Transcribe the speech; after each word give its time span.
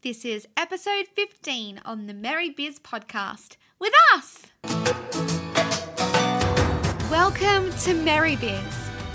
This 0.00 0.24
is 0.24 0.46
episode 0.56 1.08
15 1.16 1.80
on 1.84 2.06
the 2.06 2.14
Merry 2.14 2.50
Biz 2.50 2.78
podcast 2.78 3.56
with 3.80 3.92
us. 4.14 4.44
Welcome 7.10 7.72
to 7.80 7.94
Merry 7.94 8.36
Biz. 8.36 8.62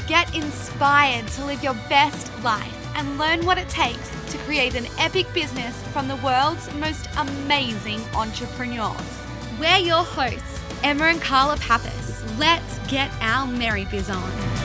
Get 0.09 0.35
inspired 0.35 1.25
to 1.29 1.45
live 1.45 1.63
your 1.63 1.75
best 1.87 2.29
life 2.43 2.97
and 2.97 3.17
learn 3.17 3.45
what 3.45 3.57
it 3.57 3.69
takes 3.69 4.09
to 4.33 4.37
create 4.39 4.75
an 4.75 4.87
epic 4.99 5.25
business 5.33 5.81
from 5.93 6.09
the 6.09 6.17
world's 6.17 6.69
most 6.73 7.07
amazing 7.15 8.01
entrepreneurs. 8.13 9.21
We're 9.57 9.77
your 9.77 10.03
hosts, 10.03 10.59
Emma 10.83 11.05
and 11.05 11.21
Carla 11.21 11.55
Papas. 11.59 12.37
Let's 12.37 12.79
get 12.89 13.09
our 13.21 13.47
Merry 13.47 13.85
Biz 13.85 14.09
on. 14.09 14.62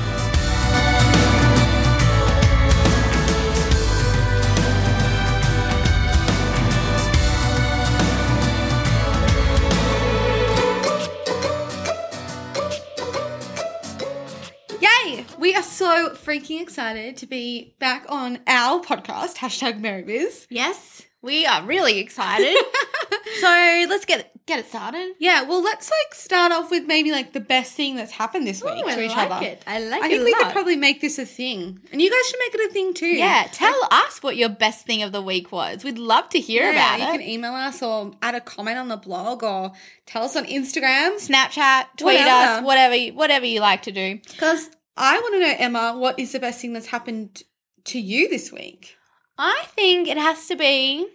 So 15.78 16.10
freaking 16.10 16.60
excited 16.60 17.16
to 17.18 17.26
be 17.26 17.72
back 17.78 18.04
on 18.08 18.40
our 18.48 18.80
podcast, 18.80 19.36
hashtag 19.36 19.78
Merry 19.78 20.02
Biz. 20.02 20.48
Yes, 20.50 21.02
we 21.22 21.46
are 21.46 21.62
really 21.64 22.00
excited. 22.00 22.56
so 23.40 23.46
let's 23.88 24.04
get 24.04 24.32
get 24.46 24.58
it 24.58 24.66
started. 24.66 25.12
Yeah, 25.20 25.42
well, 25.42 25.62
let's 25.62 25.88
like 25.88 26.14
start 26.14 26.50
off 26.50 26.72
with 26.72 26.86
maybe 26.86 27.12
like 27.12 27.32
the 27.32 27.38
best 27.38 27.74
thing 27.74 27.94
that's 27.94 28.10
happened 28.10 28.44
this 28.44 28.60
week 28.60 28.72
Ooh, 28.72 28.90
to 28.90 29.00
I 29.00 29.04
each 29.04 29.10
like 29.12 29.30
other. 29.30 29.46
it. 29.46 29.62
I 29.68 29.78
like 29.78 30.00
it. 30.00 30.04
I 30.04 30.08
think 30.08 30.24
we 30.24 30.34
could 30.34 30.50
probably 30.52 30.74
make 30.74 31.00
this 31.00 31.16
a 31.20 31.24
thing, 31.24 31.78
and 31.92 32.02
you 32.02 32.10
guys 32.10 32.28
should 32.28 32.40
make 32.40 32.54
it 32.56 32.70
a 32.70 32.72
thing 32.72 32.94
too. 32.94 33.06
Yeah, 33.06 33.46
tell 33.52 33.78
us 33.92 34.20
what 34.20 34.36
your 34.36 34.48
best 34.48 34.84
thing 34.84 35.04
of 35.04 35.12
the 35.12 35.22
week 35.22 35.52
was. 35.52 35.84
We'd 35.84 35.98
love 35.98 36.28
to 36.30 36.40
hear 36.40 36.64
Yeah, 36.64 36.70
about 36.72 36.98
you 36.98 37.04
it. 37.04 37.12
You 37.12 37.18
can 37.20 37.28
email 37.28 37.52
us 37.52 37.82
or 37.84 38.10
add 38.20 38.34
a 38.34 38.40
comment 38.40 38.78
on 38.78 38.88
the 38.88 38.96
blog 38.96 39.44
or 39.44 39.70
tell 40.06 40.24
us 40.24 40.34
on 40.34 40.44
Instagram. 40.46 41.18
Snapchat, 41.24 41.84
tweet 41.96 42.18
Whatever. 42.18 42.30
us, 42.30 42.64
whatever 42.64 42.96
you, 42.96 43.14
whatever 43.14 43.46
you 43.46 43.60
like 43.60 43.82
to 43.82 43.92
do. 43.92 44.18
Because 44.28 44.70
I 44.98 45.18
want 45.18 45.34
to 45.34 45.40
know, 45.40 45.54
Emma, 45.58 45.96
what 45.98 46.18
is 46.18 46.32
the 46.32 46.40
best 46.40 46.60
thing 46.60 46.72
that's 46.72 46.86
happened 46.86 47.42
to 47.84 47.98
you 48.00 48.28
this 48.28 48.52
week? 48.52 48.96
I 49.38 49.64
think 49.76 50.08
it 50.08 50.16
has 50.18 50.46
to 50.48 50.56
be 50.56 51.06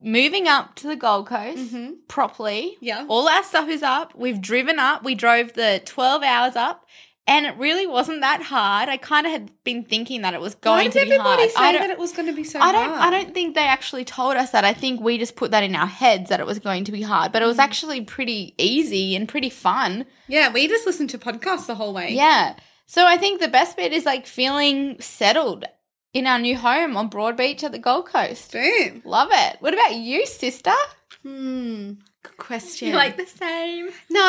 moving 0.00 0.46
up 0.46 0.74
to 0.76 0.86
the 0.86 0.96
Gold 0.96 1.26
Coast 1.26 1.72
Mhm. 1.74 1.94
properly. 2.08 2.76
Yeah. 2.80 3.04
All 3.08 3.28
our 3.28 3.42
stuff 3.42 3.68
is 3.68 3.82
up. 3.82 4.14
We've 4.14 4.40
driven 4.40 4.78
up. 4.78 5.02
We 5.04 5.14
drove 5.14 5.54
the 5.54 5.80
12 5.84 6.22
hours 6.22 6.56
up. 6.56 6.84
And 7.26 7.44
it 7.44 7.54
really 7.58 7.86
wasn't 7.86 8.22
that 8.22 8.44
hard. 8.44 8.88
I 8.88 8.96
kind 8.96 9.26
of 9.26 9.32
had 9.32 9.50
been 9.62 9.84
thinking 9.84 10.22
that 10.22 10.32
it 10.32 10.40
was 10.40 10.54
going 10.54 10.90
to 10.90 11.04
be 11.04 11.10
hard. 11.10 11.18
Why 11.18 11.36
did 11.36 11.42
everybody 11.44 11.48
say 11.50 11.78
that 11.78 11.90
it 11.90 11.98
was 11.98 12.12
going 12.12 12.26
to 12.28 12.32
be 12.32 12.42
so 12.42 12.58
I 12.58 12.72
don't 12.72 12.88
hard? 12.88 13.00
I 13.02 13.10
don't 13.22 13.34
think 13.34 13.54
they 13.54 13.66
actually 13.66 14.06
told 14.06 14.36
us 14.36 14.50
that. 14.52 14.64
I 14.64 14.72
think 14.72 15.02
we 15.02 15.18
just 15.18 15.36
put 15.36 15.50
that 15.50 15.62
in 15.62 15.76
our 15.76 15.86
heads 15.86 16.30
that 16.30 16.40
it 16.40 16.46
was 16.46 16.58
going 16.58 16.84
to 16.84 16.92
be 16.92 17.02
hard. 17.02 17.30
But 17.32 17.42
it 17.42 17.44
Mm. 17.44 17.48
was 17.48 17.58
actually 17.58 18.00
pretty 18.00 18.54
easy 18.56 19.14
and 19.14 19.28
pretty 19.28 19.50
fun. 19.50 20.06
Yeah, 20.26 20.50
we 20.50 20.68
just 20.68 20.86
listened 20.86 21.10
to 21.10 21.18
podcasts 21.18 21.66
the 21.66 21.74
whole 21.74 21.92
way. 21.92 22.12
Yeah. 22.12 22.54
So 22.88 23.06
I 23.06 23.18
think 23.18 23.40
the 23.40 23.48
best 23.48 23.76
bit 23.76 23.92
is 23.92 24.06
like 24.06 24.26
feeling 24.26 24.98
settled 24.98 25.66
in 26.14 26.26
our 26.26 26.38
new 26.38 26.56
home 26.56 26.96
on 26.96 27.10
Broadbeach 27.10 27.62
at 27.62 27.70
the 27.72 27.78
Gold 27.78 28.06
Coast. 28.06 28.50
Boom. 28.52 29.02
Love 29.04 29.28
it. 29.30 29.58
What 29.60 29.74
about 29.74 29.94
you, 29.94 30.24
sister? 30.24 30.72
Hmm. 31.22 31.92
Good 32.22 32.36
question. 32.38 32.88
You 32.88 32.94
like 32.94 33.18
the 33.18 33.26
same? 33.26 33.90
no, 34.10 34.20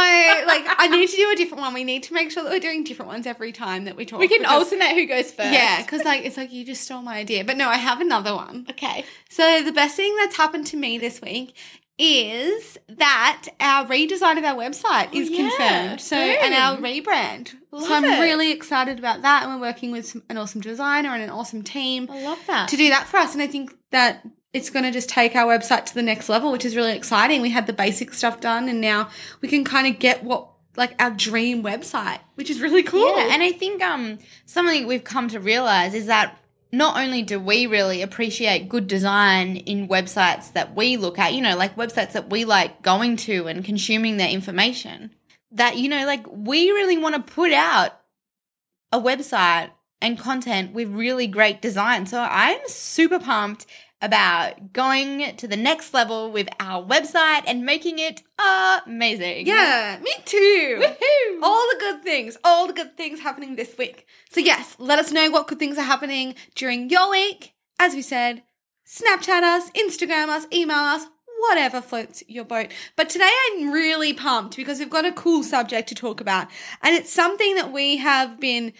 like 0.45 0.65
I 0.77 0.87
need 0.91 1.09
to 1.09 1.15
do 1.15 1.31
a 1.31 1.35
different 1.37 1.61
one. 1.61 1.73
We 1.73 1.85
need 1.85 2.03
to 2.03 2.13
make 2.13 2.31
sure 2.31 2.43
that 2.43 2.51
we're 2.51 2.59
doing 2.59 2.83
different 2.83 3.09
ones 3.09 3.25
every 3.25 3.53
time 3.53 3.85
that 3.85 3.95
we 3.95 4.05
talk. 4.05 4.19
We 4.19 4.27
can 4.27 4.41
because- 4.41 4.71
alternate 4.71 4.93
who 4.93 5.05
goes 5.07 5.31
first. 5.31 5.53
Yeah, 5.53 5.81
because 5.81 6.03
like 6.03 6.25
it's 6.25 6.35
like 6.37 6.51
you 6.51 6.65
just 6.65 6.83
stole 6.83 7.01
my 7.01 7.15
idea. 7.15 7.45
But 7.45 7.55
no, 7.55 7.69
I 7.69 7.77
have 7.77 8.01
another 8.01 8.35
one. 8.35 8.67
Okay. 8.69 9.05
So 9.29 9.63
the 9.63 9.71
best 9.71 9.95
thing 9.95 10.15
that's 10.17 10.35
happened 10.35 10.67
to 10.67 10.77
me 10.77 10.97
this 10.97 11.21
week 11.21 11.55
is 11.99 12.77
that 12.87 13.47
our 13.59 13.85
redesign 13.85 14.37
of 14.37 14.43
our 14.45 14.55
website 14.55 15.13
is 15.13 15.29
Oh, 15.29 15.33
yeah. 15.33 15.49
confirmed. 15.49 16.01
So 16.01 16.15
and 16.15 16.53
our 16.53 16.77
rebrand. 16.77 17.53
Love 17.71 17.83
so 17.83 17.93
I'm 17.93 18.05
it. 18.05 18.19
really 18.21 18.51
excited 18.51 18.97
about 18.97 19.21
that, 19.21 19.43
and 19.43 19.53
we're 19.53 19.67
working 19.67 19.91
with 19.91 20.07
some, 20.07 20.23
an 20.29 20.37
awesome 20.37 20.61
designer 20.61 21.09
and 21.13 21.21
an 21.21 21.29
awesome 21.29 21.61
team 21.61 22.07
I 22.09 22.21
love 22.23 22.39
that. 22.47 22.69
to 22.69 22.77
do 22.77 22.89
that 22.89 23.07
for 23.07 23.17
us. 23.17 23.33
And 23.33 23.41
I 23.43 23.47
think 23.47 23.75
that 23.91 24.25
it's 24.53 24.69
going 24.71 24.83
to 24.85 24.91
just 24.91 25.09
take 25.09 25.35
our 25.35 25.45
website 25.45 25.85
to 25.85 25.93
the 25.93 26.01
next 26.01 26.29
level, 26.29 26.51
which 26.51 26.65
is 26.65 26.75
really 26.75 26.93
exciting. 26.95 27.41
We 27.41 27.51
had 27.51 27.67
the 27.67 27.73
basic 27.73 28.13
stuff 28.13 28.39
done, 28.39 28.69
and 28.69 28.81
now 28.81 29.09
we 29.41 29.47
can 29.49 29.63
kind 29.63 29.85
of 29.93 29.99
get 29.99 30.23
what 30.23 30.47
like 30.77 30.95
our 31.01 31.11
dream 31.11 31.61
website, 31.61 32.19
which 32.35 32.49
is 32.49 32.61
really 32.61 32.83
cool. 32.83 33.15
Yeah, 33.17 33.33
and 33.33 33.43
I 33.43 33.51
think 33.51 33.83
um 33.83 34.17
something 34.45 34.87
we've 34.87 35.03
come 35.03 35.27
to 35.29 35.39
realize 35.39 35.93
is 35.93 36.05
that 36.05 36.37
not 36.71 37.01
only 37.01 37.23
do 37.23 37.39
we 37.39 37.65
really 37.65 38.01
appreciate 38.01 38.69
good 38.69 38.87
design 38.87 39.57
in 39.57 39.87
websites 39.87 40.53
that 40.53 40.75
we 40.75 40.97
look 40.97 41.17
at, 41.17 41.33
you 41.33 41.41
know, 41.41 41.57
like 41.57 41.75
websites 41.75 42.11
that 42.11 42.29
we 42.29 42.45
like 42.45 42.81
going 42.81 43.15
to 43.17 43.47
and 43.47 43.65
consuming 43.65 44.17
their 44.17 44.29
information, 44.29 45.11
that 45.51 45.77
you 45.77 45.89
know, 45.89 46.05
like 46.05 46.25
we 46.29 46.71
really 46.71 46.97
want 46.97 47.15
to 47.15 47.33
put 47.33 47.51
out 47.51 47.99
a 48.91 48.99
website 48.99 49.71
and 50.01 50.17
content 50.17 50.73
with 50.73 50.87
really 50.89 51.27
great 51.27 51.61
design. 51.61 52.05
So 52.05 52.19
I'm 52.19 52.59
super 52.67 53.19
pumped 53.19 53.65
about 54.01 54.71
going 54.71 55.35
to 55.35 55.47
the 55.47 55.57
next 55.57 55.93
level 55.93 56.31
with 56.31 56.47
our 56.59 56.83
website 56.83 57.43
and 57.45 57.65
making 57.65 57.99
it 57.99 58.23
amazing. 58.85 59.45
yeah, 59.45 59.99
me 60.01 60.13
too. 60.25 60.81
Woohoo! 60.81 61.43
all 61.43 61.67
the 61.71 61.77
good 61.79 62.03
things, 62.03 62.37
all 62.43 62.67
the 62.67 62.73
good 62.73 62.95
things 62.95 63.19
happening 63.19 63.55
this 63.55 63.77
week. 63.77 64.05
So 64.29 64.39
yes, 64.39 64.75
let 64.79 64.99
us 64.99 65.11
know 65.11 65.29
what 65.29 65.47
good 65.47 65.59
things 65.59 65.77
are 65.77 65.83
happening 65.83 66.35
during 66.55 66.89
your 66.89 67.09
week. 67.11 67.53
As 67.77 67.93
we 67.93 68.01
said, 68.01 68.43
Snapchat 68.87 69.43
us, 69.43 69.69
Instagram 69.71 70.29
us, 70.29 70.47
email 70.51 70.77
us, 70.77 71.05
whatever 71.39 71.81
floats 71.81 72.23
your 72.27 72.43
boat. 72.43 72.67
But 72.95 73.09
today 73.09 73.29
I'm 73.51 73.71
really 73.71 74.13
pumped 74.13 74.55
because 74.55 74.79
we've 74.79 74.89
got 74.89 75.05
a 75.05 75.11
cool 75.11 75.43
subject 75.43 75.89
to 75.89 75.95
talk 75.95 76.19
about. 76.19 76.47
And 76.81 76.95
it's 76.95 77.11
something 77.11 77.55
that 77.55 77.71
we 77.71 77.97
have 77.97 78.39
been 78.39 78.73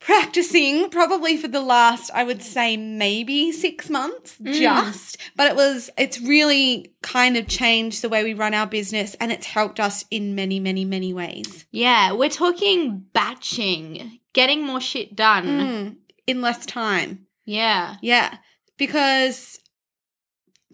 practicing 0.00 0.88
probably 0.90 1.36
for 1.36 1.48
the 1.48 1.60
last 1.60 2.10
I 2.14 2.24
would 2.24 2.42
say 2.42 2.76
maybe 2.76 3.52
6 3.52 3.90
months 3.90 4.36
just 4.42 5.18
but 5.36 5.46
it 5.46 5.56
was 5.56 5.90
it's 5.98 6.20
really 6.20 6.94
kind 7.02 7.36
of 7.36 7.46
changed 7.46 8.02
the 8.02 8.08
way 8.08 8.24
we 8.24 8.32
run 8.32 8.54
our 8.54 8.66
business 8.66 9.14
and 9.20 9.30
it's 9.30 9.46
helped 9.46 9.78
us 9.78 10.04
in 10.10 10.34
many 10.34 10.58
many 10.58 10.84
many 10.84 11.12
ways. 11.12 11.66
Yeah, 11.70 12.12
we're 12.12 12.30
talking 12.30 13.04
batching, 13.12 14.20
getting 14.32 14.64
more 14.64 14.80
shit 14.80 15.14
done. 15.14 15.46
Mm, 15.46 15.96
in 16.26 16.40
less 16.40 16.64
time. 16.64 17.26
Yeah. 17.44 17.96
Yeah. 18.00 18.38
Because 18.78 19.58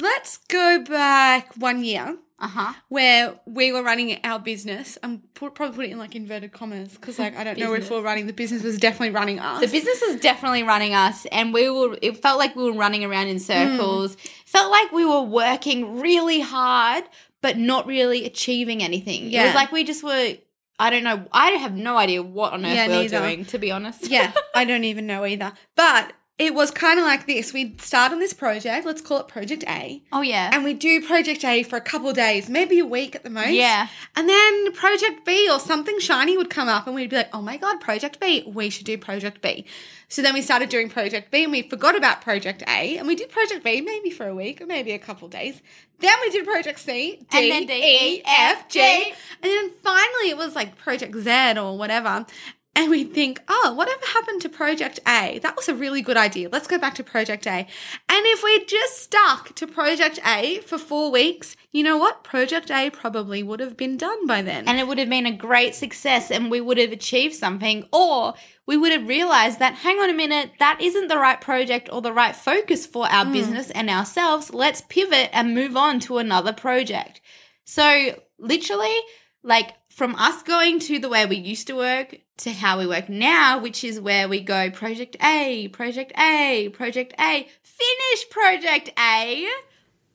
let's 0.00 0.36
go 0.48 0.84
back 0.84 1.54
one 1.56 1.82
year 1.82 2.18
Uh 2.38 2.48
huh. 2.48 2.72
where 2.88 3.40
we 3.46 3.72
were 3.72 3.82
running 3.82 4.18
our 4.22 4.38
business. 4.38 4.98
I'm 5.02 5.22
put, 5.32 5.54
probably 5.54 5.74
putting 5.76 5.90
it 5.90 5.94
in 5.94 5.98
like 5.98 6.14
inverted 6.14 6.52
commas 6.52 6.92
because 6.92 7.18
like 7.18 7.34
I 7.34 7.44
don't 7.44 7.58
know 7.58 7.72
if 7.72 7.90
we're 7.90 8.02
running 8.02 8.26
the 8.26 8.34
business 8.34 8.62
was 8.62 8.76
definitely 8.78 9.14
running 9.14 9.38
us. 9.38 9.60
The 9.62 9.68
business 9.68 10.02
was 10.06 10.20
definitely 10.20 10.62
running 10.62 10.92
us, 10.92 11.24
and 11.32 11.54
we 11.54 11.70
were. 11.70 11.96
It 12.02 12.20
felt 12.20 12.38
like 12.38 12.54
we 12.54 12.64
were 12.64 12.74
running 12.76 13.04
around 13.04 13.28
in 13.28 13.38
circles. 13.38 14.18
Felt 14.44 14.70
like 14.70 14.92
we 14.92 15.06
were 15.06 15.22
working 15.22 15.98
really 16.00 16.40
hard, 16.40 17.04
but 17.40 17.56
not 17.56 17.86
really 17.86 18.26
achieving 18.26 18.82
anything. 18.82 19.30
Yeah. 19.30 19.44
It 19.44 19.46
was 19.46 19.54
like 19.54 19.72
we 19.72 19.84
just 19.84 20.02
were. 20.04 20.34
I 20.78 20.90
don't 20.90 21.04
know. 21.04 21.24
I 21.32 21.52
have 21.52 21.72
no 21.74 21.96
idea 21.96 22.22
what 22.22 22.52
on 22.52 22.66
earth 22.66 22.74
Yeah, 22.74 22.86
we 22.88 22.92
were 22.96 23.02
neither. 23.04 23.18
doing. 23.20 23.44
To 23.46 23.58
be 23.58 23.72
honest. 23.72 24.08
yeah, 24.10 24.32
I 24.54 24.64
don't 24.70 24.84
even 24.84 25.06
know 25.06 25.24
either. 25.24 25.54
But 25.74 26.12
it 26.38 26.54
was 26.54 26.70
kind 26.70 26.98
of 26.98 27.06
like 27.06 27.26
this. 27.26 27.54
We'd 27.54 27.80
start 27.80 28.12
on 28.12 28.18
this 28.18 28.34
project, 28.34 28.84
let's 28.84 29.00
call 29.00 29.20
it 29.20 29.28
Project 29.28 29.64
A. 29.66 30.02
Oh 30.12 30.20
yeah. 30.20 30.50
And 30.52 30.64
we 30.64 30.74
do 30.74 31.00
Project 31.06 31.44
A 31.44 31.62
for 31.62 31.76
a 31.76 31.80
couple 31.80 32.10
of 32.10 32.16
days, 32.16 32.50
maybe 32.50 32.78
a 32.78 32.84
week 32.84 33.14
at 33.14 33.22
the 33.22 33.30
most. 33.30 33.52
Yeah. 33.52 33.88
And 34.14 34.28
then 34.28 34.72
Project 34.72 35.24
B 35.24 35.48
or 35.50 35.58
something 35.58 35.98
shiny 35.98 36.36
would 36.36 36.50
come 36.50 36.68
up 36.68 36.86
and 36.86 36.94
we'd 36.94 37.08
be 37.08 37.16
like, 37.16 37.30
oh 37.32 37.40
my 37.40 37.56
God, 37.56 37.80
Project 37.80 38.20
B, 38.20 38.44
we 38.46 38.68
should 38.68 38.84
do 38.84 38.98
Project 38.98 39.40
B. 39.40 39.64
So 40.08 40.20
then 40.20 40.34
we 40.34 40.42
started 40.42 40.68
doing 40.68 40.90
Project 40.90 41.30
B 41.30 41.44
and 41.44 41.52
we 41.52 41.62
forgot 41.62 41.96
about 41.96 42.20
Project 42.20 42.62
A 42.68 42.98
and 42.98 43.08
we 43.08 43.14
did 43.14 43.30
Project 43.30 43.64
B 43.64 43.80
maybe 43.80 44.10
for 44.10 44.28
a 44.28 44.34
week 44.34 44.60
or 44.60 44.66
maybe 44.66 44.92
a 44.92 44.98
couple 44.98 45.26
of 45.26 45.32
days. 45.32 45.62
Then 46.00 46.12
we 46.20 46.30
did 46.30 46.44
Project 46.44 46.78
C, 46.78 47.16
D, 47.16 47.26
And 47.32 47.50
then 47.50 47.66
D, 47.66 47.72
E, 47.72 48.22
F. 48.26 48.68
G. 48.68 48.80
And 48.80 49.14
then 49.42 49.70
finally 49.82 50.28
it 50.28 50.36
was 50.36 50.54
like 50.54 50.76
Project 50.76 51.14
Z 51.16 51.58
or 51.58 51.78
whatever. 51.78 52.26
And 52.76 52.90
we'd 52.90 53.14
think, 53.14 53.42
oh, 53.48 53.72
whatever 53.74 54.04
happened 54.04 54.42
to 54.42 54.50
Project 54.50 55.00
A? 55.08 55.38
That 55.42 55.56
was 55.56 55.68
a 55.68 55.74
really 55.74 56.02
good 56.02 56.18
idea. 56.18 56.50
Let's 56.50 56.66
go 56.66 56.78
back 56.78 56.94
to 56.96 57.02
Project 57.02 57.46
A. 57.46 57.50
And 57.50 57.66
if 58.08 58.44
we'd 58.44 58.68
just 58.68 59.02
stuck 59.02 59.54
to 59.54 59.66
Project 59.66 60.20
A 60.26 60.58
for 60.58 60.76
four 60.76 61.10
weeks, 61.10 61.56
you 61.72 61.82
know 61.82 61.96
what? 61.96 62.22
Project 62.22 62.70
A 62.70 62.90
probably 62.90 63.42
would 63.42 63.60
have 63.60 63.78
been 63.78 63.96
done 63.96 64.26
by 64.26 64.42
then. 64.42 64.68
and 64.68 64.78
it 64.78 64.86
would 64.86 64.98
have 64.98 65.08
been 65.08 65.24
a 65.24 65.32
great 65.32 65.74
success 65.74 66.30
and 66.30 66.50
we 66.50 66.60
would 66.60 66.76
have 66.76 66.92
achieved 66.92 67.34
something 67.34 67.88
or 67.92 68.34
we 68.66 68.76
would 68.76 68.92
have 68.92 69.08
realized 69.08 69.58
that 69.58 69.76
hang 69.76 69.98
on 69.98 70.10
a 70.10 70.14
minute 70.14 70.50
that 70.58 70.78
isn't 70.80 71.08
the 71.08 71.16
right 71.16 71.40
project 71.40 71.88
or 71.90 72.02
the 72.02 72.12
right 72.12 72.36
focus 72.36 72.84
for 72.84 73.10
our 73.10 73.24
hmm. 73.24 73.32
business 73.32 73.70
and 73.70 73.88
ourselves 73.88 74.52
let's 74.52 74.82
pivot 74.82 75.30
and 75.32 75.54
move 75.54 75.76
on 75.76 75.98
to 76.00 76.18
another 76.18 76.52
project 76.52 77.20
so 77.64 78.20
literally 78.38 78.96
like 79.42 79.74
from 79.96 80.14
us 80.16 80.42
going 80.42 80.78
to 80.78 80.98
the 80.98 81.08
way 81.08 81.24
we 81.24 81.36
used 81.36 81.66
to 81.66 81.72
work 81.74 82.18
to 82.36 82.52
how 82.52 82.78
we 82.78 82.86
work 82.86 83.08
now 83.08 83.58
which 83.58 83.82
is 83.82 83.98
where 83.98 84.28
we 84.28 84.38
go 84.42 84.70
project 84.70 85.16
a 85.22 85.68
project 85.68 86.12
a 86.18 86.68
project 86.68 87.14
a 87.18 87.48
finish 87.62 88.28
project 88.28 88.90
a 88.98 89.48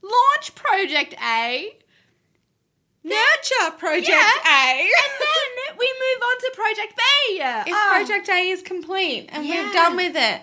launch 0.03 0.53
project 0.53 1.15
a 1.21 1.75
Nurture 3.03 3.71
Project 3.79 4.07
Yeah. 4.09 4.29
A. 4.45 4.79
and 5.01 5.13
then 5.25 5.75
we 5.79 5.91
move 6.03 6.21
on 6.29 6.37
to 6.41 6.51
project 6.53 6.93
b 6.95 7.39
If 7.41 7.75
Oh. 7.75 7.93
Project 7.95 8.29
A 8.29 8.49
is 8.49 8.61
complete 8.61 9.27
and 9.31 9.43
Yeah. 9.43 9.65
we're 9.65 9.73
done 9.73 9.95
with 9.95 10.15
it. 10.15 10.41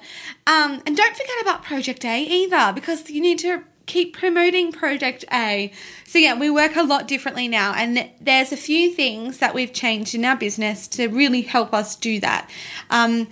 Um, 0.48 0.82
and 0.84 0.96
don't 0.96 1.16
forget 1.16 1.40
about 1.42 1.62
Project 1.62 2.04
A 2.04 2.20
either 2.20 2.72
because 2.74 3.08
you 3.08 3.20
need 3.20 3.38
to 3.38 3.62
keep 3.88 4.16
promoting 4.16 4.70
Project 4.70 5.24
A. 5.32 5.72
So, 6.06 6.18
yeah, 6.18 6.38
we 6.38 6.48
work 6.50 6.76
a 6.76 6.84
lot 6.84 7.08
differently 7.08 7.48
now, 7.48 7.74
and 7.74 8.08
there's 8.20 8.52
a 8.52 8.56
few 8.56 8.94
things 8.94 9.38
that 9.38 9.54
we've 9.54 9.72
changed 9.72 10.14
in 10.14 10.24
our 10.24 10.36
business 10.36 10.86
to 10.88 11.08
really 11.08 11.40
help 11.42 11.74
us 11.74 11.96
do 11.96 12.20
that. 12.20 12.48
Um, 12.90 13.26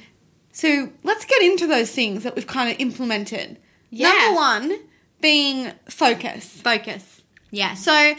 so, 0.50 0.90
let's 1.04 1.24
get 1.24 1.42
into 1.42 1.68
those 1.68 1.92
things 1.92 2.24
that 2.24 2.34
we've 2.34 2.46
kind 2.46 2.72
of 2.72 2.80
implemented. 2.80 3.58
Yeah. 3.90 4.10
Number 4.10 4.34
one 4.34 4.78
being 5.20 5.70
focus. 5.88 6.60
focus 6.60 7.16
Yeah. 7.50 7.74
So, 7.74 8.14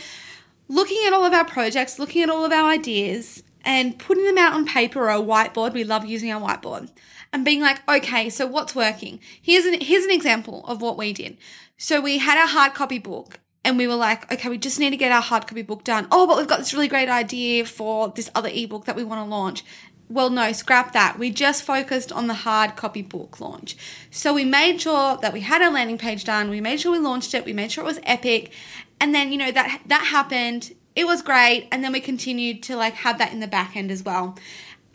looking 0.67 1.03
at 1.05 1.13
all 1.13 1.25
of 1.25 1.33
our 1.33 1.45
projects, 1.45 1.99
looking 1.99 2.23
at 2.23 2.29
all 2.29 2.45
of 2.45 2.51
our 2.51 2.69
ideas, 2.69 3.43
and 3.67 3.99
putting 3.99 4.23
them 4.23 4.37
out 4.37 4.53
on 4.53 4.65
paper 4.65 5.01
or 5.01 5.09
a 5.09 5.21
whiteboard. 5.21 5.73
We 5.73 5.83
love 5.83 6.05
using 6.05 6.31
our 6.31 6.41
whiteboard. 6.41 6.89
And 7.33 7.43
being 7.43 7.59
like, 7.59 7.87
okay, 7.87 8.29
so 8.29 8.47
what's 8.47 8.73
working? 8.73 9.19
Here's 9.39 9.65
an 9.65 9.81
here's 9.81 10.05
an 10.05 10.11
example 10.11 10.65
of 10.65 10.81
what 10.81 10.97
we 10.97 11.11
did. 11.11 11.37
So 11.75 11.99
we 11.99 12.19
had 12.19 12.39
our 12.39 12.47
hard 12.47 12.73
copy 12.73 12.97
book 12.97 13.41
and 13.65 13.77
we 13.77 13.85
were 13.85 13.95
like, 13.95 14.31
okay, 14.31 14.47
we 14.47 14.57
just 14.57 14.79
need 14.79 14.91
to 14.91 14.97
get 14.97 15.11
our 15.11 15.21
hard 15.21 15.45
copy 15.45 15.61
book 15.61 15.83
done. 15.83 16.07
Oh, 16.09 16.25
but 16.25 16.37
we've 16.37 16.47
got 16.47 16.59
this 16.59 16.73
really 16.73 16.87
great 16.87 17.09
idea 17.09 17.65
for 17.65 18.07
this 18.07 18.31
other 18.33 18.49
ebook 18.49 18.85
that 18.85 18.95
we 18.95 19.03
want 19.03 19.19
to 19.19 19.29
launch. 19.29 19.65
Well, 20.09 20.29
no, 20.29 20.53
scrap 20.53 20.93
that. 20.93 21.19
We 21.19 21.31
just 21.31 21.63
focused 21.63 22.13
on 22.13 22.27
the 22.27 22.33
hard 22.33 22.77
copy 22.77 23.01
book 23.01 23.41
launch. 23.41 23.75
So 24.09 24.33
we 24.33 24.45
made 24.45 24.79
sure 24.79 25.17
that 25.17 25.33
we 25.33 25.41
had 25.41 25.61
our 25.61 25.69
landing 25.69 25.97
page 25.97 26.23
done. 26.23 26.49
We 26.49 26.61
made 26.61 26.79
sure 26.79 26.93
we 26.93 26.99
launched 26.99 27.33
it. 27.33 27.43
We 27.43 27.51
made 27.51 27.73
sure 27.73 27.83
it 27.83 27.87
was 27.87 27.99
epic. 28.03 28.53
And 29.01 29.13
then, 29.13 29.33
you 29.33 29.37
know, 29.37 29.51
that 29.51 29.81
that 29.87 30.05
happened. 30.05 30.71
It 30.97 31.05
was 31.05 31.21
great. 31.21 31.67
And 31.71 31.83
then 31.83 31.91
we 31.91 31.99
continued 31.99 32.63
to 32.63 32.75
like 32.75 32.95
have 32.95 33.19
that 33.19 33.31
in 33.31 33.39
the 33.39 33.47
back 33.47 33.75
end 33.75 33.91
as 33.91 34.01
well. 34.01 34.35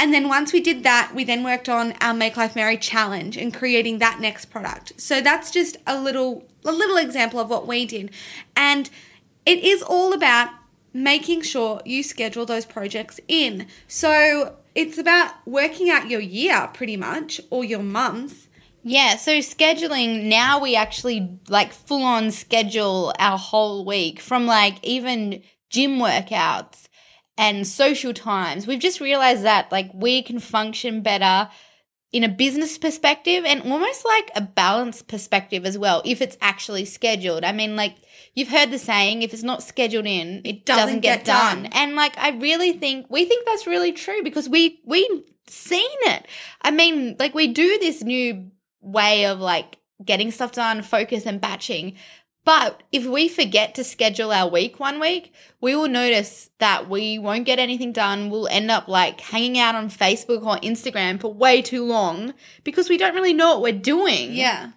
And 0.01 0.13
then 0.13 0.29
once 0.29 0.53
we 0.53 0.61
did 0.61 0.83
that, 0.83 1.13
we 1.15 1.23
then 1.23 1.45
worked 1.45 1.69
on 1.69 1.95
our 2.01 2.13
Make 2.13 2.37
Life 2.37 2.57
Merry 2.57 2.77
challenge 2.77 3.37
and 3.37 3.55
creating 3.55 3.99
that 3.99 4.19
next 4.19 4.47
product. 4.47 5.01
So 5.01 5.21
that's 5.21 5.53
just 5.53 5.77
a 5.87 6.01
little 6.01 6.45
a 6.65 6.73
little 6.73 6.97
example 6.97 7.39
of 7.39 7.49
what 7.49 7.69
we 7.69 7.87
did. 7.87 8.11
And 8.57 8.91
it 9.47 9.63
is 9.63 9.81
all 9.81 10.13
about 10.13 10.49
making 10.93 11.43
sure 11.43 11.81
you 11.85 12.03
schedule 12.03 12.47
those 12.47 12.67
projects 12.67 13.21
in. 13.29 13.69
So 13.87 14.57
it's 14.75 14.99
about 14.99 15.35
working 15.47 15.89
out 15.89 16.11
your 16.11 16.21
year 16.21 16.69
pretty 16.75 16.97
much 16.97 17.41
or 17.49 17.63
your 17.63 17.83
month. 17.83 18.49
Yeah, 18.83 19.15
so 19.15 19.39
scheduling 19.39 20.25
now 20.25 20.59
we 20.59 20.75
actually 20.75 21.39
like 21.49 21.73
full 21.73 22.03
on 22.03 22.33
schedule 22.33 23.15
our 23.21 23.39
whole 23.39 23.85
week 23.85 24.19
from 24.19 24.47
like 24.47 24.83
even 24.83 25.43
gym 25.73 25.99
workouts 25.99 26.87
and 27.37 27.67
social 27.67 28.13
times. 28.13 28.67
We've 28.67 28.79
just 28.79 29.01
realized 29.01 29.43
that 29.43 29.73
like 29.73 29.91
we 29.95 30.23
can 30.23 30.39
function 30.39 31.03
better 31.03 31.49
in 32.13 32.25
a 32.25 32.29
business 32.29 32.77
perspective 32.77 33.45
and 33.47 33.63
almost 33.63 34.05
like 34.05 34.31
a 34.37 34.43
balanced 34.43 35.09
perspective 35.09 35.65
as 35.65 35.79
well 35.79 36.03
if 36.05 36.21
it's 36.21 36.37
actually 36.41 36.85
scheduled. 36.85 37.43
I 37.43 37.53
mean 37.53 37.75
like 37.75 37.97
you've 38.35 38.49
heard 38.49 38.71
the 38.71 38.79
saying 38.79 39.23
if 39.23 39.33
it's 39.33 39.43
not 39.43 39.63
scheduled 39.63 40.07
in 40.07 40.43
it 40.45 40.67
doesn't, 40.67 40.87
doesn't 40.87 41.01
get, 41.01 41.25
get 41.25 41.27
done. 41.27 41.63
done. 41.63 41.73
And 41.73 41.97
like 41.97 42.17
I 42.19 42.31
really 42.31 42.75
think 42.75 43.07
we 43.09 43.25
think 43.25 43.47
that's 43.47 43.67
really 43.67 43.93
true 43.93 44.23
because 44.23 44.49
we 44.49 44.81
we 44.85 45.25
seen 45.49 45.89
it. 46.03 46.27
I 46.61 46.71
mean 46.71 47.17
like 47.19 47.35
we 47.35 47.49
do 47.49 47.79
this 47.79 48.03
new 48.03 48.51
way 48.83 49.25
of 49.27 49.41
like 49.41 49.79
getting 50.05 50.31
stuff 50.31 50.53
done, 50.53 50.83
focus 50.83 51.25
and 51.27 51.41
batching. 51.41 51.95
But 52.45 52.83
if 52.91 53.07
we 53.07 53.29
forget 53.29 53.75
to 53.77 53.85
schedule 53.85 54.33
our 54.33 54.51
week 54.51 54.81
one 54.81 54.99
week, 54.99 55.33
we 55.61 55.77
will 55.77 55.89
notice 55.89 56.51
that 56.59 56.89
we 56.89 57.19
won't 57.19 57.47
get 57.47 57.61
anything 57.61 57.93
done. 57.93 58.31
We'll 58.31 58.49
end 58.49 58.71
up 58.71 58.89
like 58.89 59.21
hanging 59.21 59.59
out 59.59 59.77
on 59.77 59.89
Facebook 59.89 60.45
or 60.45 60.57
Instagram 60.59 61.21
for 61.21 61.33
way 61.33 61.63
too 61.63 61.85
long 61.85 62.35
because 62.65 62.89
we 62.89 62.99
don't 62.99 63.15
really 63.15 63.33
know 63.33 63.53
what 63.53 63.63
we're 63.63 63.81
doing. 63.81 64.33
Yeah. 64.33 64.73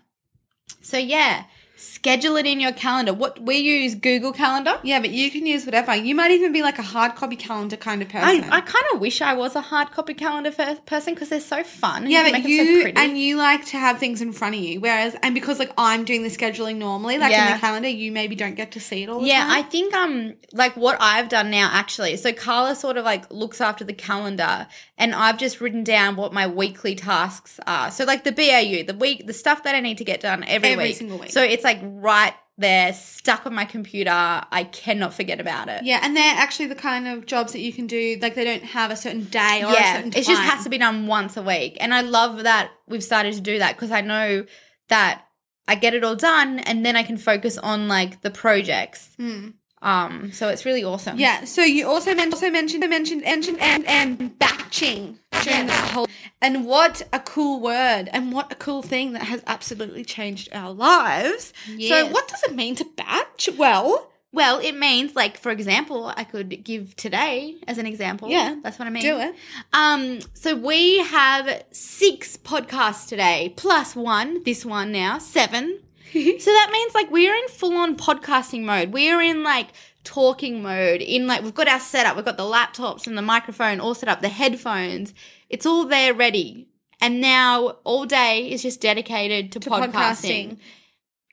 So 0.81 0.97
yeah, 0.97 1.45
schedule 1.75 2.37
it 2.37 2.45
in 2.45 2.59
your 2.59 2.71
calendar. 2.71 3.13
What 3.13 3.41
we 3.41 3.57
use 3.57 3.95
Google 3.95 4.31
Calendar. 4.31 4.79
Yeah, 4.83 4.99
but 4.99 5.09
you 5.09 5.29
can 5.31 5.45
use 5.45 5.65
whatever. 5.65 5.95
You 5.95 6.15
might 6.15 6.31
even 6.31 6.53
be 6.53 6.61
like 6.61 6.79
a 6.79 6.83
hard 6.83 7.15
copy 7.15 7.35
calendar 7.35 7.77
kind 7.77 8.01
of 8.01 8.09
person. 8.09 8.49
I 8.49 8.61
kind 8.61 8.85
of 8.93 8.99
wish 8.99 9.21
I 9.21 9.33
was 9.33 9.55
a 9.55 9.61
hard 9.61 9.91
copy 9.91 10.13
calendar 10.13 10.51
person 10.51 11.13
because 11.13 11.29
they're 11.29 11.39
so 11.39 11.63
fun. 11.63 12.09
yeah, 12.09 12.23
can 12.23 12.31
but 12.31 12.33
make 12.33 12.43
them 12.43 12.51
so 12.51 12.71
you 12.71 12.81
pretty. 12.81 12.97
and 12.97 13.17
you 13.17 13.37
like 13.37 13.65
to 13.67 13.77
have 13.77 13.99
things 13.99 14.21
in 14.21 14.31
front 14.31 14.55
of 14.55 14.61
you, 14.61 14.79
whereas 14.79 15.15
and 15.21 15.35
because 15.35 15.59
like 15.59 15.71
I'm 15.77 16.05
doing 16.05 16.23
the 16.23 16.29
scheduling 16.29 16.77
normally, 16.77 17.17
like 17.17 17.33
in 17.33 17.53
the 17.53 17.59
calendar, 17.59 17.89
you 17.89 18.11
maybe 18.11 18.35
don't 18.35 18.55
get 18.55 18.71
to 18.73 18.79
see 18.79 19.03
it 19.03 19.09
all. 19.09 19.25
Yeah, 19.25 19.45
I 19.49 19.61
time. 19.61 19.71
think 19.71 19.93
um 19.93 20.33
like 20.53 20.75
what 20.77 20.97
I've 20.99 21.29
done 21.29 21.51
now 21.51 21.69
actually. 21.71 22.17
So 22.17 22.31
Carla 22.33 22.75
sort 22.75 22.97
of 22.97 23.05
like 23.05 23.31
looks 23.31 23.61
after 23.61 23.83
the 23.83 23.93
calendar 23.93 24.67
and 24.97 25.13
I've 25.13 25.37
just 25.37 25.59
written 25.61 25.83
down 25.83 26.15
what 26.15 26.33
my 26.33 26.47
weekly 26.47 26.95
tasks 26.95 27.59
are. 27.67 27.91
So 27.91 28.05
like 28.05 28.23
the 28.23 28.31
BAU, 28.31 28.83
the 28.91 28.97
week 28.99 29.27
the 29.27 29.33
stuff 29.33 29.63
that 29.63 29.75
I 29.75 29.79
need 29.79 29.97
to 29.99 30.05
get 30.05 30.21
done 30.21 30.43
every, 30.45 30.69
Every 30.69 30.85
week. 30.85 30.95
single 30.95 31.17
week. 31.19 31.31
So 31.31 31.41
it's 31.43 31.63
like 31.63 31.79
right 31.83 32.33
there 32.57 32.93
stuck 32.93 33.45
on 33.45 33.53
my 33.53 33.65
computer. 33.65 34.09
I 34.11 34.69
cannot 34.71 35.13
forget 35.13 35.41
about 35.41 35.67
it. 35.67 35.83
yeah, 35.83 35.99
and 36.01 36.15
they're 36.15 36.35
actually 36.37 36.67
the 36.67 36.75
kind 36.75 37.05
of 37.07 37.25
jobs 37.25 37.51
that 37.51 37.59
you 37.59 37.73
can 37.73 37.85
do. 37.87 38.17
Like 38.21 38.35
they 38.35 38.45
don't 38.45 38.63
have 38.63 38.91
a 38.91 38.95
certain 38.95 39.25
day 39.25 39.61
or 39.63 39.69
a 39.69 39.73
yeah, 39.73 39.95
certain 39.97 40.09
it 40.15 40.25
just 40.25 40.41
has 40.41 40.63
to 40.63 40.69
be 40.69 40.77
done 40.77 41.07
once 41.07 41.35
a 41.35 41.41
week. 41.41 41.75
And 41.81 41.93
I 41.93 41.99
love 42.01 42.43
that 42.43 42.71
we've 42.87 43.03
started 43.03 43.33
to 43.33 43.41
do 43.41 43.59
that 43.59 43.75
because 43.75 43.91
I 43.91 43.99
know 44.01 44.45
that 44.87 45.23
I 45.67 45.75
get 45.75 45.93
it 45.95 46.03
all 46.05 46.15
done 46.15 46.59
and 46.59 46.85
then 46.85 46.95
I 46.95 47.03
can 47.03 47.17
focus 47.17 47.57
on 47.57 47.89
like 47.89 48.21
the 48.21 48.29
projects. 48.31 49.09
Hmm. 49.17 49.49
Um, 49.85 50.31
so 50.31 50.49
it's 50.49 50.65
really 50.65 50.83
awesome. 50.83 51.19
Yeah. 51.19 51.45
So 51.45 51.61
you 51.61 51.87
also 51.87 52.13
men- 52.15 52.33
also 52.33 52.49
mentioned 52.49 52.83
mentioned 52.89 53.21
mentioned 53.21 53.59
and 53.61 53.85
and 53.85 54.37
batching 54.39 55.19
during 55.43 55.67
that 55.67 55.91
whole 55.91 56.07
and 56.41 56.65
what 56.65 57.03
a 57.13 57.19
cool 57.19 57.59
word 57.59 58.09
and 58.11 58.31
what 58.33 58.51
a 58.51 58.55
cool 58.55 58.81
thing 58.81 59.13
that 59.13 59.23
has 59.23 59.43
absolutely 59.45 60.03
changed 60.03 60.49
our 60.53 60.71
lives. 60.73 61.53
So 61.87 62.07
what 62.07 62.27
does 62.27 62.41
it 62.43 62.55
mean 62.55 62.75
to 62.77 62.85
batch? 62.97 63.47
Well, 63.57 64.09
Well, 64.33 64.59
it 64.59 64.73
means 64.73 65.15
like 65.15 65.37
for 65.37 65.51
example, 65.51 66.11
I 66.17 66.23
could 66.25 66.63
give 66.63 66.95
today 66.95 67.55
as 67.67 67.77
an 67.77 67.85
example. 67.85 68.27
Yeah, 68.29 68.55
that's 68.63 68.77
what 68.79 68.87
I 68.87 68.91
mean. 68.91 69.03
do 69.03 69.17
it. 69.19 69.35
Um, 69.71 70.19
so 70.33 70.55
we 70.55 70.97
have 70.99 71.63
six 71.71 72.35
podcasts 72.37 73.07
today, 73.07 73.53
plus 73.55 73.95
one, 73.95 74.43
this 74.43 74.65
one 74.65 74.91
now, 74.91 75.19
seven. 75.19 75.79
so 76.39 76.51
that 76.51 76.69
means 76.71 76.93
like 76.93 77.11
we 77.11 77.29
are 77.29 77.35
in 77.35 77.47
full 77.49 77.75
on 77.75 77.97
podcasting 77.97 78.63
mode. 78.63 78.93
We 78.93 79.11
are 79.11 79.21
in 79.21 79.43
like 79.43 79.67
talking 80.05 80.61
mode. 80.61 81.01
In 81.01 81.27
like 81.27 81.43
we've 81.43 81.53
got 81.53 81.67
our 81.67 81.79
setup, 81.79 82.15
we've 82.15 82.23
got 82.23 82.37
the 82.37 82.43
laptops 82.43 83.05
and 83.05 83.17
the 83.17 83.21
microphone 83.21 83.81
all 83.81 83.93
set 83.93 84.07
up, 84.07 84.21
the 84.21 84.29
headphones. 84.29 85.13
It's 85.49 85.65
all 85.65 85.85
there 85.85 86.13
ready. 86.13 86.69
And 87.01 87.19
now 87.19 87.77
all 87.83 88.05
day 88.05 88.49
is 88.49 88.61
just 88.61 88.79
dedicated 88.79 89.51
to, 89.51 89.59
to 89.59 89.69
podcasting. 89.69 89.91
podcasting. 89.91 90.57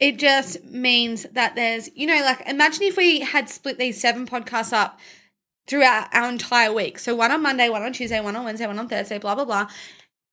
It 0.01 0.19
just 0.19 0.65
means 0.65 1.27
that 1.33 1.55
there's, 1.55 1.89
you 1.95 2.09
know, 2.09 2.21
like 2.23 2.43
imagine 2.49 2.83
if 2.83 2.97
we 2.97 3.21
had 3.21 3.49
split 3.49 3.79
these 3.79 4.01
seven 4.01 4.27
podcasts 4.27 4.73
up 4.73 4.99
throughout 5.69 6.13
our 6.13 6.29
entire 6.29 6.73
week. 6.73 6.99
So 6.99 7.15
one 7.15 7.31
on 7.31 7.41
Monday, 7.41 7.69
one 7.69 7.83
on 7.83 7.93
Tuesday, 7.93 8.21
one 8.21 8.35
on 8.35 8.45
Wednesday, 8.45 8.67
one 8.67 8.81
on 8.81 8.89
Thursday, 8.89 9.19
blah, 9.19 9.37
blah, 9.37 9.45
blah. 9.45 9.69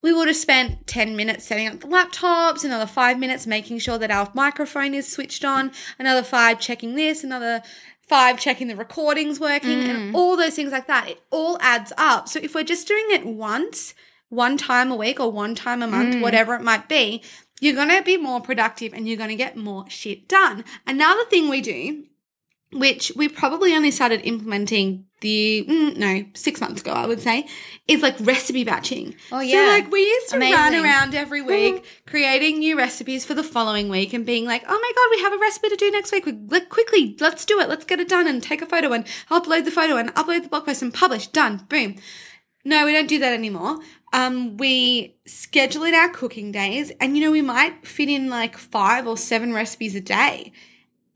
We 0.01 0.13
would 0.13 0.27
have 0.27 0.37
spent 0.37 0.87
10 0.87 1.15
minutes 1.15 1.45
setting 1.45 1.67
up 1.67 1.81
the 1.81 1.87
laptops, 1.87 2.63
another 2.63 2.85
five 2.85 3.19
minutes 3.19 3.45
making 3.45 3.79
sure 3.79 3.97
that 3.97 4.11
our 4.11 4.31
microphone 4.33 4.93
is 4.93 5.11
switched 5.11 5.43
on, 5.43 5.71
another 5.97 6.23
five 6.23 6.59
checking 6.59 6.95
this, 6.95 7.23
another 7.23 7.61
five 8.07 8.39
checking 8.39 8.67
the 8.67 8.75
recordings 8.75 9.39
working, 9.39 9.83
and 9.89 10.13
mm. 10.13 10.15
all 10.15 10.37
those 10.37 10.55
things 10.55 10.71
like 10.71 10.87
that. 10.87 11.09
It 11.09 11.21
all 11.31 11.57
adds 11.61 11.91
up. 11.97 12.29
So 12.29 12.39
if 12.41 12.55
we're 12.55 12.63
just 12.63 12.87
doing 12.87 13.07
it 13.09 13.25
once, 13.25 13.93
one 14.29 14.57
time 14.57 14.91
a 14.91 14.95
week 14.95 15.19
or 15.19 15.31
one 15.31 15.53
time 15.53 15.83
a 15.83 15.87
month, 15.87 16.15
mm. 16.15 16.21
whatever 16.21 16.55
it 16.55 16.61
might 16.61 16.87
be, 16.87 17.21
you're 17.59 17.75
going 17.75 17.89
to 17.89 18.01
be 18.01 18.17
more 18.17 18.39
productive 18.39 18.93
and 18.93 19.07
you're 19.07 19.17
going 19.17 19.29
to 19.29 19.35
get 19.35 19.57
more 19.57 19.89
shit 19.89 20.27
done. 20.29 20.63
Another 20.87 21.25
thing 21.25 21.49
we 21.49 21.61
do 21.61 22.05
which 22.71 23.11
we 23.15 23.27
probably 23.27 23.73
only 23.73 23.91
started 23.91 24.21
implementing 24.23 25.05
the 25.21 25.65
mm, 25.67 25.97
no 25.97 26.23
six 26.33 26.61
months 26.61 26.81
ago, 26.81 26.91
I 26.91 27.05
would 27.05 27.19
say, 27.19 27.45
is 27.87 28.01
like 28.01 28.15
recipe 28.19 28.63
batching. 28.63 29.15
Oh, 29.31 29.39
So 29.39 29.43
yeah. 29.43 29.67
like 29.67 29.91
we 29.91 30.01
used 30.01 30.29
to 30.29 30.37
run 30.39 30.73
around 30.75 31.15
every 31.15 31.41
week 31.41 31.83
creating 32.05 32.59
new 32.59 32.77
recipes 32.77 33.25
for 33.25 33.33
the 33.33 33.43
following 33.43 33.89
week 33.89 34.13
and 34.13 34.25
being 34.25 34.45
like, 34.45 34.63
oh 34.67 34.79
my 34.81 34.91
god, 34.95 35.17
we 35.17 35.21
have 35.23 35.33
a 35.33 35.37
recipe 35.41 35.69
to 35.69 35.75
do 35.75 35.91
next 35.91 36.11
week. 36.11 36.25
We, 36.25 36.59
quickly, 36.61 37.17
let's 37.19 37.43
do 37.43 37.59
it. 37.59 37.69
Let's 37.69 37.85
get 37.85 37.99
it 37.99 38.07
done 38.07 38.27
and 38.27 38.41
take 38.41 38.61
a 38.61 38.65
photo 38.65 38.93
and 38.93 39.05
upload 39.29 39.65
the 39.65 39.71
photo 39.71 39.97
and 39.97 40.13
upload 40.15 40.43
the 40.43 40.49
blog 40.49 40.65
post 40.65 40.81
and 40.81 40.93
publish. 40.93 41.27
Done. 41.27 41.65
Boom. 41.69 41.95
No, 42.63 42.85
we 42.85 42.91
don't 42.91 43.07
do 43.07 43.19
that 43.19 43.33
anymore. 43.33 43.79
Um, 44.13 44.57
we 44.57 45.15
schedule 45.25 45.83
in 45.83 45.95
our 45.95 46.09
cooking 46.09 46.51
days, 46.51 46.91
and 46.99 47.15
you 47.15 47.23
know, 47.23 47.31
we 47.31 47.41
might 47.41 47.85
fit 47.87 48.09
in 48.09 48.29
like 48.29 48.57
five 48.57 49.07
or 49.07 49.17
seven 49.17 49.53
recipes 49.53 49.95
a 49.95 50.01
day. 50.01 50.51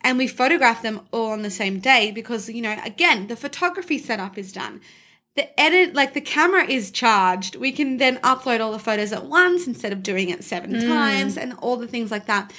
And 0.04 0.18
we 0.18 0.28
photograph 0.28 0.82
them 0.82 1.02
all 1.12 1.32
on 1.32 1.44
the 1.44 1.50
same 1.50 1.80
day 1.80 2.12
because, 2.12 2.50
you 2.50 2.62
know, 2.62 2.78
again, 2.84 3.28
the 3.28 3.36
photography 3.36 3.98
setup 3.98 4.38
is 4.38 4.52
done. 4.52 4.82
The 5.36 5.60
edit, 5.60 5.96
like 5.96 6.14
the 6.14 6.22
camera 6.22 6.66
is 6.66 6.92
charged. 6.92 7.56
We 7.56 7.72
can 7.72 7.98
then 7.98 8.18
upload 8.18 8.60
all 8.60 8.72
the 8.72 8.80
photos 8.80 9.14
at 9.14 9.26
once 9.26 9.66
instead 9.66 9.94
of 9.94 10.04
doing 10.04 10.30
it 10.30 10.44
seven 10.44 10.74
mm. 10.74 10.88
times 10.88 11.38
and 11.38 11.54
all 11.60 11.78
the 11.78 11.88
things 11.88 12.12
like 12.12 12.28
that. 12.28 12.52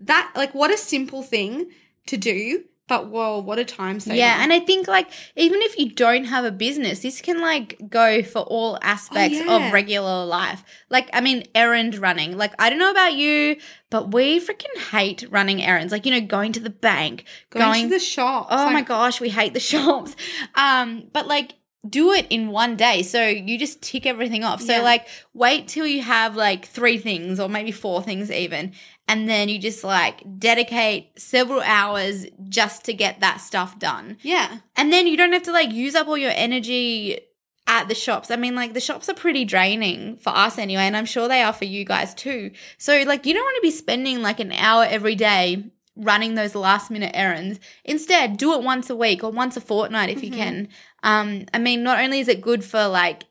That, 0.00 0.32
like, 0.36 0.54
what 0.54 0.72
a 0.72 0.76
simple 0.76 1.22
thing 1.22 1.70
to 2.06 2.16
do, 2.16 2.64
but 2.88 3.08
whoa, 3.08 3.38
what 3.38 3.58
a 3.58 3.64
time 3.64 4.00
saver. 4.00 4.16
Yeah, 4.16 4.42
and 4.42 4.52
I 4.52 4.60
think 4.60 4.88
like 4.88 5.08
even 5.36 5.60
if 5.62 5.78
you 5.78 5.90
don't 5.90 6.24
have 6.24 6.44
a 6.44 6.50
business, 6.50 7.00
this 7.00 7.20
can 7.20 7.40
like 7.40 7.78
go 7.88 8.22
for 8.22 8.40
all 8.40 8.78
aspects 8.82 9.38
Oh, 9.40 9.58
yeah. 9.58 9.66
of 9.68 9.72
regular 9.72 10.24
life. 10.24 10.64
Like 10.90 11.08
I 11.12 11.20
mean 11.20 11.44
errand 11.54 11.96
running. 11.98 12.36
Like 12.36 12.54
I 12.58 12.70
don't 12.70 12.78
know 12.78 12.90
about 12.90 13.14
you, 13.14 13.56
but 13.90 14.12
we 14.12 14.40
freaking 14.40 14.76
hate 14.90 15.24
running 15.30 15.62
errands. 15.62 15.92
Like 15.92 16.06
you 16.06 16.12
know 16.12 16.20
going 16.26 16.52
to 16.52 16.60
the 16.60 16.70
bank, 16.70 17.24
going, 17.50 17.84
to 17.84 17.88
the 17.90 18.00
shop. 18.00 18.48
Oh 18.50 18.56
like, 18.56 18.72
my 18.72 18.82
gosh, 18.82 19.20
we 19.20 19.28
hate 19.28 19.54
the 19.54 19.60
shops. 19.72 20.16
Um, 20.54 21.08
but 21.12 21.26
like 21.26 21.54
do 21.88 22.12
it 22.12 22.26
in 22.30 22.48
one 22.50 22.76
day. 22.76 23.02
So 23.02 23.26
you 23.26 23.58
just 23.58 23.82
tick 23.82 24.06
everything 24.06 24.44
off. 24.44 24.60
So 24.60 24.72
Yeah. 24.72 24.82
like 24.82 25.06
wait 25.34 25.68
till 25.68 25.86
you 25.86 26.02
have 26.02 26.36
like 26.36 26.64
three 26.66 26.98
things 26.98 27.38
or 27.38 27.48
maybe 27.48 27.72
four 27.72 28.02
things 28.02 28.30
even. 28.30 28.72
And 29.06 29.28
then 29.28 29.48
you 29.48 29.58
just 29.58 29.84
like 29.84 30.22
dedicate 30.38 31.18
several 31.18 31.62
hours 31.62 32.26
just 32.48 32.84
to 32.86 32.92
get 32.92 33.20
that 33.20 33.40
stuff 33.40 33.78
done. 33.78 34.18
Yeah. 34.22 34.58
And 34.76 34.92
then 34.92 35.06
you 35.06 35.16
don't 35.16 35.32
have 35.32 35.44
to 35.44 35.52
like 35.52 35.72
use 35.72 35.94
up 35.94 36.08
all 36.08 36.18
your 36.18 36.32
energy 36.34 37.20
at 37.68 37.86
the 37.86 37.94
shops. 37.94 38.30
I 38.30 38.36
mean, 38.36 38.54
like 38.54 38.72
the 38.74 38.80
shops 38.80 39.08
are 39.08 39.14
pretty 39.14 39.44
draining 39.44 40.16
for 40.16 40.30
us 40.30 40.58
anyway, 40.58 40.82
and 40.84 40.96
I'm 40.96 41.04
sure 41.04 41.28
they 41.28 41.42
are 41.42 41.52
for 41.52 41.66
you 41.66 41.84
guys 41.84 42.14
too. 42.14 42.50
So, 42.78 43.02
like, 43.06 43.26
you 43.26 43.34
don't 43.34 43.44
want 43.44 43.56
to 43.56 43.62
be 43.62 43.70
spending 43.70 44.22
like 44.22 44.40
an 44.40 44.52
hour 44.52 44.86
every 44.88 45.14
day 45.14 45.64
running 45.98 46.34
those 46.34 46.54
last 46.54 46.90
minute 46.90 47.10
errands. 47.14 47.58
Instead, 47.84 48.36
do 48.36 48.54
it 48.54 48.62
once 48.62 48.88
a 48.88 48.96
week 48.96 49.22
or 49.22 49.30
once 49.30 49.56
a 49.56 49.60
fortnight 49.60 50.10
if 50.10 50.22
you 50.22 50.30
can. 50.30 50.68
Um, 51.02 51.46
I 51.52 51.58
mean, 51.58 51.82
not 51.82 51.98
only 51.98 52.20
is 52.20 52.28
it 52.28 52.40
good 52.40 52.64
for 52.64 52.86
like 52.86 53.24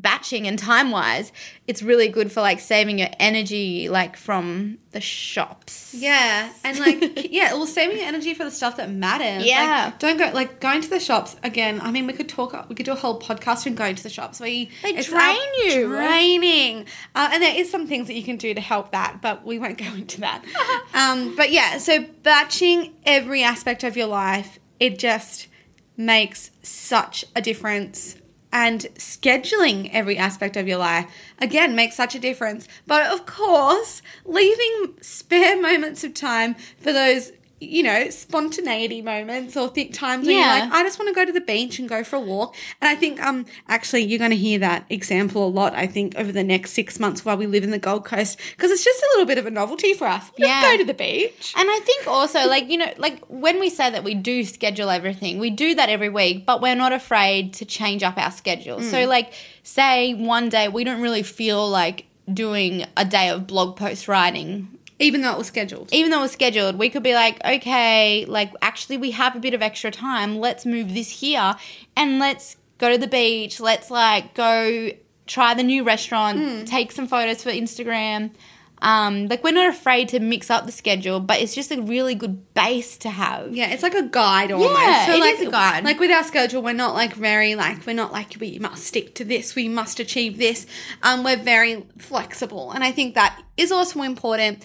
batching 0.00 0.46
and 0.46 0.58
time 0.58 0.90
wise, 0.90 1.32
it's 1.66 1.82
really 1.82 2.08
good 2.08 2.30
for 2.30 2.40
like 2.40 2.60
saving 2.60 2.98
your 2.98 3.08
energy 3.18 3.88
like 3.88 4.16
from 4.16 4.78
the 4.92 5.00
shops. 5.00 5.94
Yeah, 5.94 6.52
and 6.64 6.78
like 6.78 7.30
yeah, 7.32 7.52
well, 7.54 7.66
saving 7.66 7.98
your 7.98 8.06
energy 8.06 8.34
for 8.34 8.44
the 8.44 8.50
stuff 8.50 8.76
that 8.76 8.90
matters. 8.90 9.44
Yeah. 9.44 9.86
like, 9.86 9.98
don't 9.98 10.16
go 10.16 10.30
like 10.32 10.60
going 10.60 10.80
to 10.80 10.88
the 10.90 11.00
shops 11.00 11.36
again. 11.42 11.80
I 11.80 11.90
mean, 11.90 12.06
we 12.06 12.12
could 12.12 12.28
talk. 12.28 12.68
We 12.68 12.74
could 12.74 12.86
do 12.86 12.92
a 12.92 12.96
whole 12.96 13.20
podcast 13.20 13.66
on 13.66 13.74
going 13.74 13.96
to 13.96 14.02
the 14.02 14.10
shops. 14.10 14.40
We 14.40 14.70
They 14.82 14.90
it's 14.90 15.08
drain 15.08 15.36
you. 15.64 15.88
draining, 15.88 16.86
uh, 17.14 17.30
and 17.32 17.42
there 17.42 17.56
is 17.56 17.70
some 17.70 17.86
things 17.86 18.06
that 18.06 18.14
you 18.14 18.22
can 18.22 18.36
do 18.36 18.54
to 18.54 18.60
help 18.60 18.92
that, 18.92 19.20
but 19.20 19.44
we 19.44 19.58
won't 19.58 19.78
go 19.78 19.86
into 19.94 20.20
that. 20.20 20.44
um, 20.94 21.34
but 21.36 21.50
yeah, 21.50 21.78
so 21.78 22.04
batching 22.22 22.94
every 23.04 23.42
aspect 23.42 23.84
of 23.84 23.96
your 23.96 24.06
life, 24.06 24.58
it 24.80 24.98
just 24.98 25.48
makes 25.96 26.50
such 26.62 27.24
a 27.34 27.42
difference. 27.42 28.16
And 28.52 28.82
scheduling 28.94 29.90
every 29.92 30.16
aspect 30.16 30.56
of 30.56 30.66
your 30.66 30.78
life 30.78 31.06
again 31.38 31.74
makes 31.76 31.96
such 31.96 32.14
a 32.14 32.18
difference. 32.18 32.66
But 32.86 33.06
of 33.12 33.26
course, 33.26 34.00
leaving 34.24 34.94
spare 35.00 35.60
moments 35.60 36.02
of 36.02 36.14
time 36.14 36.54
for 36.78 36.92
those, 36.92 37.32
you 37.60 37.82
know, 37.82 38.08
spontaneity 38.10 39.02
moments 39.02 39.56
or 39.56 39.68
th- 39.68 39.92
times 39.92 40.26
when 40.26 40.36
Yeah. 40.36 40.56
you're 40.58 40.64
like, 40.66 40.72
I 40.74 40.82
just 40.84 40.98
want 40.98 41.08
to 41.08 41.14
go 41.14 41.24
to 41.24 41.32
the 41.32 41.40
beach 41.40 41.78
and 41.80 41.88
go 41.88 42.04
for 42.04 42.16
a 42.16 42.20
walk. 42.20 42.54
And 42.80 42.88
I 42.88 42.94
think, 42.94 43.20
um, 43.20 43.46
actually, 43.68 44.04
you're 44.04 44.18
going 44.20 44.30
to 44.30 44.36
hear 44.36 44.60
that 44.60 44.84
example 44.90 45.44
a 45.44 45.48
lot. 45.50 45.74
I 45.74 45.86
think 45.88 46.14
over 46.16 46.30
the 46.30 46.44
next 46.44 46.72
six 46.72 47.00
months 47.00 47.24
while 47.24 47.36
we 47.36 47.46
live 47.48 47.64
in 47.64 47.70
the 47.70 47.78
Gold 47.78 48.04
Coast 48.04 48.38
because 48.56 48.70
it's 48.70 48.84
just 48.84 49.02
a 49.02 49.06
little 49.12 49.26
bit 49.26 49.38
of 49.38 49.46
a 49.46 49.50
novelty 49.50 49.92
for 49.94 50.06
us. 50.06 50.30
Yeah. 50.36 50.62
go 50.62 50.76
to 50.78 50.84
the 50.84 50.94
beach. 50.94 51.52
And 51.56 51.68
I 51.68 51.80
think 51.80 52.06
also, 52.06 52.46
like, 52.46 52.68
you 52.70 52.78
know, 52.78 52.92
like 52.96 53.24
when 53.26 53.58
we 53.58 53.70
say 53.70 53.90
that 53.90 54.04
we 54.04 54.14
do 54.14 54.44
schedule 54.44 54.88
everything, 54.90 55.38
we 55.38 55.50
do 55.50 55.74
that 55.74 55.88
every 55.88 56.08
week, 56.10 56.46
but 56.46 56.60
we're 56.62 56.76
not 56.76 56.92
afraid 56.92 57.54
to 57.54 57.64
change 57.64 58.02
up 58.04 58.16
our 58.18 58.30
schedule. 58.30 58.80
So, 58.82 59.06
like, 59.06 59.32
say 59.64 60.14
one 60.14 60.48
day 60.48 60.68
we 60.68 60.84
don't 60.84 61.00
really 61.00 61.22
feel 61.24 61.68
like 61.68 62.04
doing 62.32 62.84
a 62.96 63.04
day 63.04 63.30
of 63.30 63.46
blog 63.46 63.76
post 63.76 64.06
writing. 64.06 64.77
Even 64.98 65.22
though 65.22 65.32
it 65.32 65.38
was 65.38 65.46
scheduled. 65.46 65.92
Even 65.92 66.10
though 66.10 66.18
it 66.18 66.22
was 66.22 66.32
scheduled, 66.32 66.76
we 66.76 66.90
could 66.90 67.02
be 67.02 67.14
like, 67.14 67.38
okay, 67.44 68.24
like, 68.26 68.52
actually, 68.60 68.96
we 68.96 69.12
have 69.12 69.36
a 69.36 69.38
bit 69.38 69.54
of 69.54 69.62
extra 69.62 69.90
time. 69.90 70.38
Let's 70.38 70.66
move 70.66 70.94
this 70.94 71.20
here 71.20 71.54
and 71.96 72.18
let's 72.18 72.56
go 72.78 72.90
to 72.90 72.98
the 72.98 73.06
beach. 73.06 73.60
Let's, 73.60 73.90
like, 73.90 74.34
go 74.34 74.90
try 75.26 75.54
the 75.54 75.62
new 75.62 75.84
restaurant, 75.84 76.66
take 76.66 76.90
some 76.90 77.06
photos 77.06 77.42
for 77.42 77.50
Instagram. 77.50 78.32
Um, 78.80 79.26
like 79.26 79.42
we're 79.42 79.52
not 79.52 79.68
afraid 79.68 80.08
to 80.10 80.20
mix 80.20 80.50
up 80.50 80.66
the 80.66 80.72
schedule, 80.72 81.18
but 81.20 81.40
it's 81.40 81.54
just 81.54 81.72
a 81.72 81.82
really 81.82 82.14
good 82.14 82.54
base 82.54 82.96
to 82.98 83.10
have. 83.10 83.52
Yeah, 83.54 83.70
it's 83.70 83.82
like 83.82 83.94
a 83.94 84.04
guide 84.04 84.52
almost. 84.52 84.72
Yeah, 84.72 85.14
it 85.14 85.20
like, 85.20 85.34
is 85.34 85.48
a 85.48 85.50
guide. 85.50 85.84
Like 85.84 85.98
with 85.98 86.10
our 86.10 86.22
schedule, 86.22 86.62
we're 86.62 86.74
not 86.74 86.94
like 86.94 87.14
very 87.14 87.54
like 87.56 87.84
we're 87.86 87.94
not 87.94 88.12
like 88.12 88.36
we 88.38 88.58
must 88.58 88.84
stick 88.84 89.14
to 89.16 89.24
this, 89.24 89.54
we 89.56 89.68
must 89.68 89.98
achieve 89.98 90.38
this. 90.38 90.66
Um, 91.02 91.24
we're 91.24 91.42
very 91.42 91.86
flexible, 91.98 92.70
and 92.70 92.84
I 92.84 92.92
think 92.92 93.14
that 93.16 93.42
is 93.56 93.72
also 93.72 94.02
important. 94.02 94.64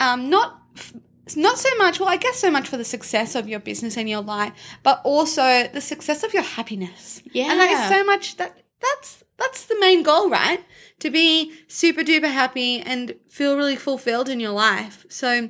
Um, 0.00 0.30
not 0.30 0.60
f- 0.76 0.94
not 1.36 1.58
so 1.58 1.68
much. 1.76 2.00
Well, 2.00 2.08
I 2.08 2.16
guess 2.16 2.36
so 2.36 2.50
much 2.50 2.68
for 2.68 2.76
the 2.76 2.84
success 2.84 3.34
of 3.34 3.48
your 3.48 3.60
business 3.60 3.96
and 3.96 4.08
your 4.08 4.22
life, 4.22 4.52
but 4.82 5.00
also 5.04 5.68
the 5.68 5.80
success 5.80 6.22
of 6.22 6.32
your 6.32 6.42
happiness. 6.42 7.22
Yeah. 7.32 7.50
and 7.50 7.60
that 7.60 7.70
is 7.70 7.88
so 7.88 8.04
much 8.04 8.36
that 8.36 8.62
that's 8.80 9.24
that's 9.38 9.64
the 9.66 9.78
main 9.80 10.02
goal, 10.02 10.30
right? 10.30 10.64
To 11.00 11.10
be 11.10 11.52
super 11.68 12.02
duper 12.02 12.32
happy 12.32 12.80
and 12.80 13.14
feel 13.28 13.56
really 13.56 13.76
fulfilled 13.76 14.28
in 14.28 14.40
your 14.40 14.52
life. 14.52 15.04
So 15.08 15.48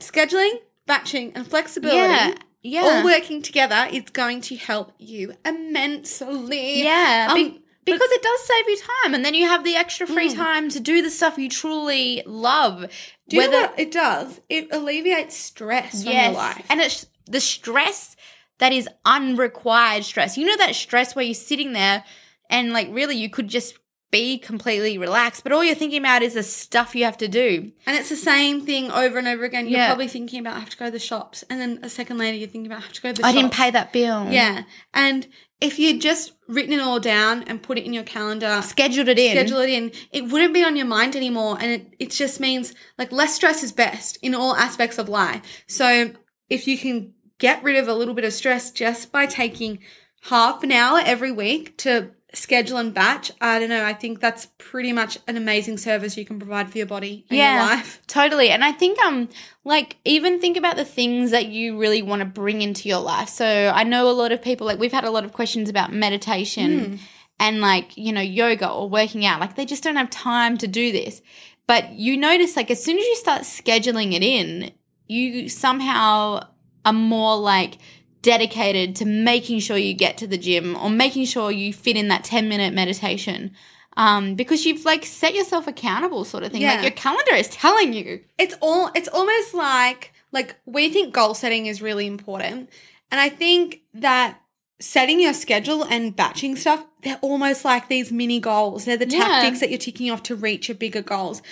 scheduling, 0.00 0.52
batching, 0.86 1.32
and 1.34 1.46
flexibility 1.46 1.98
Yeah, 1.98 2.34
yeah. 2.62 2.80
all 2.82 3.04
working 3.04 3.40
together 3.42 3.86
is 3.90 4.04
going 4.12 4.40
to 4.42 4.56
help 4.56 4.92
you 4.98 5.34
immensely. 5.44 6.82
Yeah, 6.82 7.28
Um, 7.30 7.34
be- 7.36 7.61
because 7.84 8.10
it 8.10 8.22
does 8.22 8.40
save 8.44 8.68
you 8.68 8.78
time, 9.02 9.14
and 9.14 9.24
then 9.24 9.34
you 9.34 9.46
have 9.46 9.64
the 9.64 9.76
extra 9.76 10.06
free 10.06 10.28
mm. 10.28 10.36
time 10.36 10.68
to 10.70 10.80
do 10.80 11.02
the 11.02 11.10
stuff 11.10 11.38
you 11.38 11.48
truly 11.48 12.22
love. 12.26 12.86
do 13.28 13.36
you 13.36 13.50
know 13.50 13.72
it 13.76 13.90
does? 13.90 14.40
It 14.48 14.68
alleviates 14.72 15.36
stress 15.36 16.04
from 16.04 16.12
your 16.12 16.30
life. 16.30 16.64
and 16.68 16.80
it's 16.80 17.06
the 17.26 17.40
stress 17.40 18.16
that 18.58 18.72
is 18.72 18.88
unrequired 19.04 20.04
stress. 20.04 20.38
You 20.38 20.46
know 20.46 20.56
that 20.58 20.74
stress 20.74 21.16
where 21.16 21.24
you're 21.24 21.34
sitting 21.34 21.72
there 21.72 22.04
and 22.48 22.72
like 22.72 22.88
really 22.90 23.16
you 23.16 23.28
could 23.28 23.48
just 23.48 23.78
be 24.12 24.36
completely 24.38 24.98
relaxed, 24.98 25.42
but 25.42 25.52
all 25.52 25.64
you're 25.64 25.74
thinking 25.74 25.98
about 25.98 26.22
is 26.22 26.34
the 26.34 26.42
stuff 26.42 26.94
you 26.94 27.04
have 27.04 27.16
to 27.16 27.26
do. 27.28 27.72
And 27.86 27.96
it's 27.96 28.10
the 28.10 28.16
same 28.16 28.60
thing 28.60 28.90
over 28.90 29.16
and 29.18 29.26
over 29.26 29.42
again. 29.42 29.66
You're 29.66 29.80
Yeah. 29.80 29.86
probably 29.88 30.06
thinking 30.06 30.38
about 30.38 30.56
I 30.56 30.60
have 30.60 30.68
to 30.70 30.76
go 30.76 30.84
to 30.84 30.90
the 30.90 30.98
shops, 30.98 31.42
and 31.48 31.58
then 31.58 31.80
a 31.82 31.88
second 31.88 32.18
later 32.18 32.36
you're 32.36 32.46
thinking 32.46 32.70
about 32.70 32.80
I 32.80 32.82
have 32.82 32.92
to 32.92 33.00
go 33.00 33.12
to 33.12 33.22
the 33.22 33.26
I 33.26 33.30
shops. 33.30 33.42
didn't 33.42 33.54
pay 33.54 33.70
that 33.70 33.92
bill. 33.92 34.28
Yeah, 34.30 34.64
and 34.92 35.26
if 35.62 35.78
you'd 35.78 36.00
just 36.00 36.32
written 36.48 36.72
it 36.72 36.80
all 36.80 36.98
down 36.98 37.44
and 37.44 37.62
put 37.62 37.78
it 37.78 37.84
in 37.84 37.92
your 37.92 38.02
calendar, 38.02 38.60
scheduled 38.62 39.08
it 39.08 39.18
in. 39.18 39.30
schedule 39.30 39.60
it 39.60 39.70
in, 39.70 39.92
it 40.10 40.24
wouldn't 40.24 40.52
be 40.52 40.64
on 40.64 40.76
your 40.76 40.86
mind 40.86 41.14
anymore. 41.14 41.56
And 41.60 41.70
it, 41.70 41.94
it 42.00 42.10
just 42.10 42.40
means 42.40 42.74
like 42.98 43.12
less 43.12 43.34
stress 43.34 43.62
is 43.62 43.70
best 43.70 44.18
in 44.22 44.34
all 44.34 44.56
aspects 44.56 44.98
of 44.98 45.08
life. 45.08 45.62
So 45.68 46.10
if 46.50 46.66
you 46.66 46.76
can 46.76 47.14
get 47.38 47.62
rid 47.62 47.76
of 47.76 47.86
a 47.86 47.94
little 47.94 48.12
bit 48.12 48.24
of 48.24 48.32
stress 48.32 48.72
just 48.72 49.12
by 49.12 49.26
taking 49.26 49.78
half 50.22 50.64
an 50.64 50.72
hour 50.72 51.00
every 51.04 51.30
week 51.30 51.78
to 51.78 52.10
schedule 52.34 52.78
and 52.78 52.94
batch, 52.94 53.30
I 53.40 53.58
don't 53.58 53.68
know. 53.68 53.84
I 53.84 53.92
think 53.92 54.20
that's 54.20 54.46
pretty 54.58 54.92
much 54.92 55.18
an 55.26 55.36
amazing 55.36 55.78
service 55.78 56.16
you 56.16 56.24
can 56.24 56.38
provide 56.38 56.70
for 56.70 56.78
your 56.78 56.86
body 56.86 57.26
and 57.28 57.38
your 57.38 57.46
life. 57.46 58.00
Totally. 58.06 58.48
And 58.50 58.64
I 58.64 58.72
think 58.72 58.98
um 59.00 59.28
like 59.64 59.96
even 60.04 60.40
think 60.40 60.56
about 60.56 60.76
the 60.76 60.84
things 60.84 61.30
that 61.30 61.46
you 61.46 61.78
really 61.78 62.02
want 62.02 62.20
to 62.20 62.26
bring 62.26 62.62
into 62.62 62.88
your 62.88 63.00
life. 63.00 63.28
So 63.28 63.72
I 63.74 63.84
know 63.84 64.08
a 64.08 64.12
lot 64.12 64.32
of 64.32 64.42
people 64.42 64.66
like 64.66 64.78
we've 64.78 64.92
had 64.92 65.04
a 65.04 65.10
lot 65.10 65.24
of 65.24 65.32
questions 65.32 65.68
about 65.68 65.92
meditation 65.92 66.98
and 67.38 67.60
like, 67.60 67.96
you 67.96 68.12
know, 68.12 68.20
yoga 68.20 68.70
or 68.70 68.88
working 68.88 69.26
out. 69.26 69.40
Like 69.40 69.56
they 69.56 69.66
just 69.66 69.82
don't 69.82 69.96
have 69.96 70.10
time 70.10 70.56
to 70.58 70.68
do 70.68 70.92
this. 70.92 71.20
But 71.66 71.92
you 71.92 72.16
notice 72.16 72.56
like 72.56 72.70
as 72.70 72.82
soon 72.82 72.98
as 72.98 73.04
you 73.04 73.16
start 73.16 73.42
scheduling 73.42 74.14
it 74.14 74.22
in, 74.22 74.72
you 75.06 75.48
somehow 75.48 76.46
are 76.84 76.92
more 76.92 77.36
like 77.36 77.78
dedicated 78.22 78.96
to 78.96 79.04
making 79.04 79.58
sure 79.60 79.76
you 79.76 79.94
get 79.94 80.16
to 80.18 80.26
the 80.26 80.38
gym 80.38 80.76
or 80.76 80.88
making 80.90 81.24
sure 81.26 81.50
you 81.50 81.72
fit 81.72 81.96
in 81.96 82.08
that 82.08 82.24
10 82.24 82.48
minute 82.48 82.72
meditation 82.72 83.52
um, 83.96 84.36
because 84.36 84.64
you've 84.64 84.84
like 84.86 85.04
set 85.04 85.34
yourself 85.34 85.66
accountable, 85.66 86.24
sort 86.24 86.44
of 86.44 86.52
thing. 86.52 86.62
Yeah. 86.62 86.74
Like 86.74 86.82
your 86.82 86.90
calendar 86.92 87.34
is 87.34 87.48
telling 87.48 87.92
you. 87.92 88.20
it's 88.38 88.54
all 88.62 88.90
it's 88.94 89.08
almost 89.08 89.52
like 89.54 90.12
like 90.32 90.56
we 90.64 90.88
think 90.88 91.12
goal 91.12 91.34
setting 91.34 91.66
is 91.66 91.82
really 91.82 92.06
important 92.06 92.70
and 93.10 93.20
i 93.20 93.28
think 93.28 93.82
that 93.92 94.38
setting 94.80 95.20
your 95.20 95.34
schedule 95.34 95.84
and 95.84 96.16
batching 96.16 96.56
stuff 96.56 96.84
they're 97.02 97.18
almost 97.20 97.64
like 97.66 97.88
these 97.88 98.10
mini 98.10 98.40
goals 98.40 98.86
they're 98.86 98.96
the 98.96 99.06
Yeah. 99.06 99.18
tactics 99.18 99.60
that 99.60 99.68
you're 99.68 99.78
ticking 99.78 100.10
off 100.10 100.22
to 100.24 100.34
reach 100.34 100.68
your 100.68 100.74
bigger 100.76 101.02
goals 101.02 101.42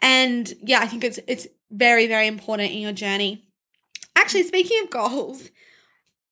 and 0.00 0.54
yeah 0.62 0.80
i 0.80 0.86
think 0.86 1.04
it's 1.04 1.20
it's 1.26 1.46
very 1.70 2.06
very 2.06 2.26
important 2.26 2.72
in 2.72 2.78
your 2.78 2.92
journey 2.92 3.44
actually 4.16 4.44
speaking 4.44 4.80
of 4.84 4.90
goals 4.90 5.50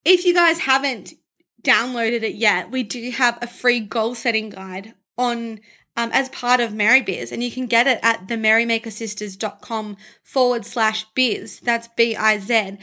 if 0.05 0.25
you 0.25 0.35
guys 0.35 0.61
haven't 0.61 1.15
downloaded 1.63 2.23
it 2.23 2.35
yet 2.35 2.71
we 2.71 2.83
do 2.83 3.11
have 3.11 3.39
a 3.43 3.47
free 3.47 3.81
goal 3.81 4.15
setting 4.15 4.51
guide 4.51 4.95
on 5.17 5.61
um, 5.99 6.11
as 6.13 6.29
part 6.29 6.61
of 6.61 6.73
Merry 6.73 7.03
Biz, 7.03 7.33
and 7.33 7.43
you 7.43 7.51
can 7.51 7.67
get 7.67 7.89
it 7.89 7.99
at 8.05 8.29
themerrymakersisters.com 8.29 9.97
forward 10.23 10.65
slash 10.65 11.05
biz. 11.13 11.59
That's 11.59 11.89
B 11.89 12.15
I 12.15 12.39
Z. 12.39 12.79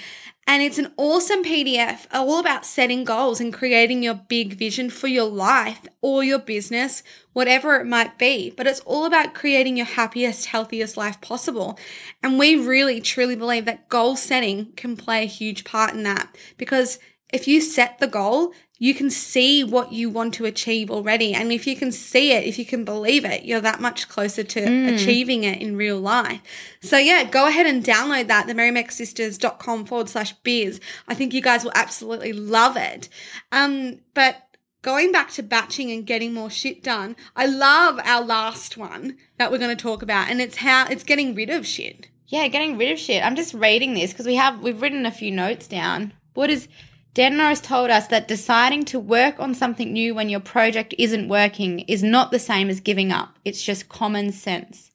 And 0.47 0.61
it's 0.61 0.77
an 0.77 0.93
awesome 0.95 1.43
PDF 1.43 2.05
all 2.11 2.39
about 2.39 2.67
setting 2.67 3.03
goals 3.03 3.41
and 3.41 3.51
creating 3.51 4.03
your 4.03 4.13
big 4.13 4.53
vision 4.53 4.91
for 4.91 5.07
your 5.07 5.27
life 5.27 5.81
or 6.01 6.23
your 6.23 6.37
business, 6.37 7.01
whatever 7.33 7.75
it 7.77 7.85
might 7.85 8.19
be. 8.19 8.51
But 8.51 8.67
it's 8.67 8.79
all 8.81 9.05
about 9.05 9.33
creating 9.33 9.75
your 9.77 9.87
happiest, 9.87 10.45
healthiest 10.45 10.97
life 10.97 11.19
possible. 11.19 11.79
And 12.21 12.37
we 12.37 12.55
really, 12.55 13.01
truly 13.01 13.35
believe 13.35 13.65
that 13.65 13.89
goal 13.89 14.15
setting 14.15 14.71
can 14.73 14.95
play 14.95 15.23
a 15.23 15.27
huge 15.27 15.63
part 15.63 15.95
in 15.95 16.03
that 16.03 16.35
because 16.57 16.99
if 17.33 17.47
you 17.47 17.59
set 17.59 17.97
the 17.97 18.07
goal, 18.07 18.53
you 18.77 18.93
can 18.93 19.09
see 19.09 19.63
what 19.63 19.93
you 19.93 20.09
want 20.09 20.33
to 20.33 20.45
achieve 20.45 20.91
already. 20.91 21.33
And 21.33 21.51
if 21.51 21.65
you 21.65 21.75
can 21.75 21.91
see 21.91 22.33
it, 22.33 22.43
if 22.43 22.59
you 22.59 22.65
can 22.65 22.83
believe 22.83 23.23
it, 23.23 23.45
you're 23.45 23.61
that 23.61 23.79
much 23.79 24.09
closer 24.09 24.43
to 24.43 24.93
achieving 24.93 25.45
it 25.45 25.61
in 25.61 25.77
real 25.77 25.99
life. 25.99 26.41
So 26.81 26.97
yeah, 26.97 27.23
go 27.23 27.47
ahead 27.47 27.65
and 27.65 27.83
download 27.83 28.27
that, 28.27 28.47
the 28.47 28.53
themerrymakersisters.com 28.53 29.85
forward 29.85 30.09
slash 30.09 30.33
biz. 30.43 30.81
I 31.07 31.13
think 31.13 31.33
you 31.33 31.41
guys 31.41 31.63
will 31.63 31.71
absolutely 31.73 32.33
love 32.33 32.75
it. 32.75 33.07
Um, 33.51 33.99
but 34.13 34.41
going 34.81 35.11
back 35.11 35.31
to 35.31 35.43
batching 35.43 35.89
and 35.89 36.05
getting 36.05 36.33
more 36.33 36.49
shit 36.49 36.83
done, 36.83 37.15
I 37.35 37.45
love 37.45 37.99
our 38.03 38.23
last 38.23 38.75
one 38.75 39.17
that 39.37 39.51
we're 39.51 39.57
going 39.57 39.75
to 39.75 39.81
talk 39.81 40.01
about. 40.01 40.29
And 40.29 40.41
it's 40.41 40.57
how 40.57 40.85
it's 40.87 41.03
getting 41.03 41.33
rid 41.33 41.49
of 41.49 41.65
shit. 41.65 42.09
Yeah, 42.27 42.47
getting 42.49 42.77
rid 42.77 42.91
of 42.91 42.99
shit. 42.99 43.23
I'm 43.23 43.35
just 43.35 43.53
reading 43.53 43.93
this 43.93 44.11
because 44.11 44.25
we 44.25 44.35
have 44.35 44.61
we've 44.61 44.81
written 44.81 45.05
a 45.05 45.11
few 45.11 45.31
notes 45.31 45.67
down. 45.67 46.13
What 46.33 46.49
is 46.49 46.67
Dan 47.15 47.37
Norris 47.37 47.61
told 47.61 47.89
us 47.89 48.07
that 48.07 48.27
deciding 48.27 48.83
to 48.85 48.99
work 48.99 49.39
on 49.39 49.55
something 49.55 49.93
new 49.93 50.13
when 50.13 50.27
your 50.27 50.41
project 50.41 50.93
isn't 50.97 51.29
working 51.29 51.79
is 51.79 52.03
not 52.03 52.29
the 52.29 52.39
same 52.39 52.69
as 52.69 52.81
giving 52.81 53.09
up. 53.09 53.37
It's 53.45 53.63
just 53.63 53.87
common 53.87 54.33
sense. 54.33 54.91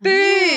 Boom! 0.00 0.12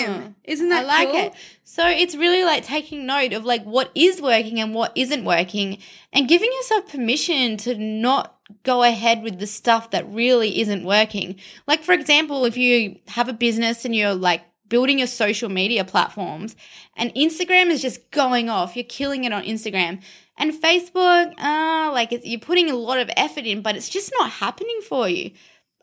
Ah, 0.08 0.34
isn't 0.44 0.70
that 0.70 0.86
I 0.86 0.88
like 0.88 1.10
cool? 1.10 1.20
it. 1.20 1.34
So 1.63 1.88
it's 1.88 2.16
really 2.16 2.44
like 2.44 2.63
taking 2.63 3.06
note 3.06 3.32
of 3.32 3.46
like 3.46 3.63
what 3.63 3.92
is 3.94 4.20
working 4.20 4.60
and 4.60 4.74
what 4.74 4.92
isn't 4.96 5.24
working 5.24 5.77
and 6.12 6.27
giving 6.27 6.51
yourself 6.51 6.92
permission 6.92 7.58
to 7.58 7.77
not 7.77 8.36
go 8.63 8.82
ahead 8.82 9.22
with 9.22 9.38
the 9.38 9.46
stuff 9.46 9.92
that 9.92 10.12
really 10.12 10.60
isn't 10.60 10.84
working. 10.84 11.36
Like 11.68 11.84
for 11.84 11.94
example, 11.94 12.44
if 12.46 12.58
you 12.58 12.98
have 13.10 13.30
a 13.30 13.34
business 13.34 13.86
and 13.86 13.96
you're 13.96 14.16
like 14.16 14.42
building 14.68 14.98
your 14.98 15.08
social 15.08 15.48
media 15.48 15.86
platforms 15.86 16.56
and 16.96 17.13
Instagram 17.13 17.68
is 17.68 17.84
just 17.84 18.10
going 18.10 18.50
off, 18.50 18.75
you're 18.75 18.84
killing 18.84 19.25
it 19.25 19.32
on 19.32 19.44
Instagram. 19.44 20.01
And 20.38 20.53
Facebook, 20.53 21.34
uh, 21.39 21.91
like 21.91 22.12
it's, 22.13 22.25
you're 22.25 22.39
putting 22.39 22.70
a 22.70 22.75
lot 22.75 23.00
of 23.00 23.10
effort 23.17 23.46
in, 23.46 23.62
but 23.62 23.75
it's 23.75 23.89
just 23.89 24.12
not 24.20 24.29
happening 24.32 24.79
for 24.88 25.10
you. 25.10 25.32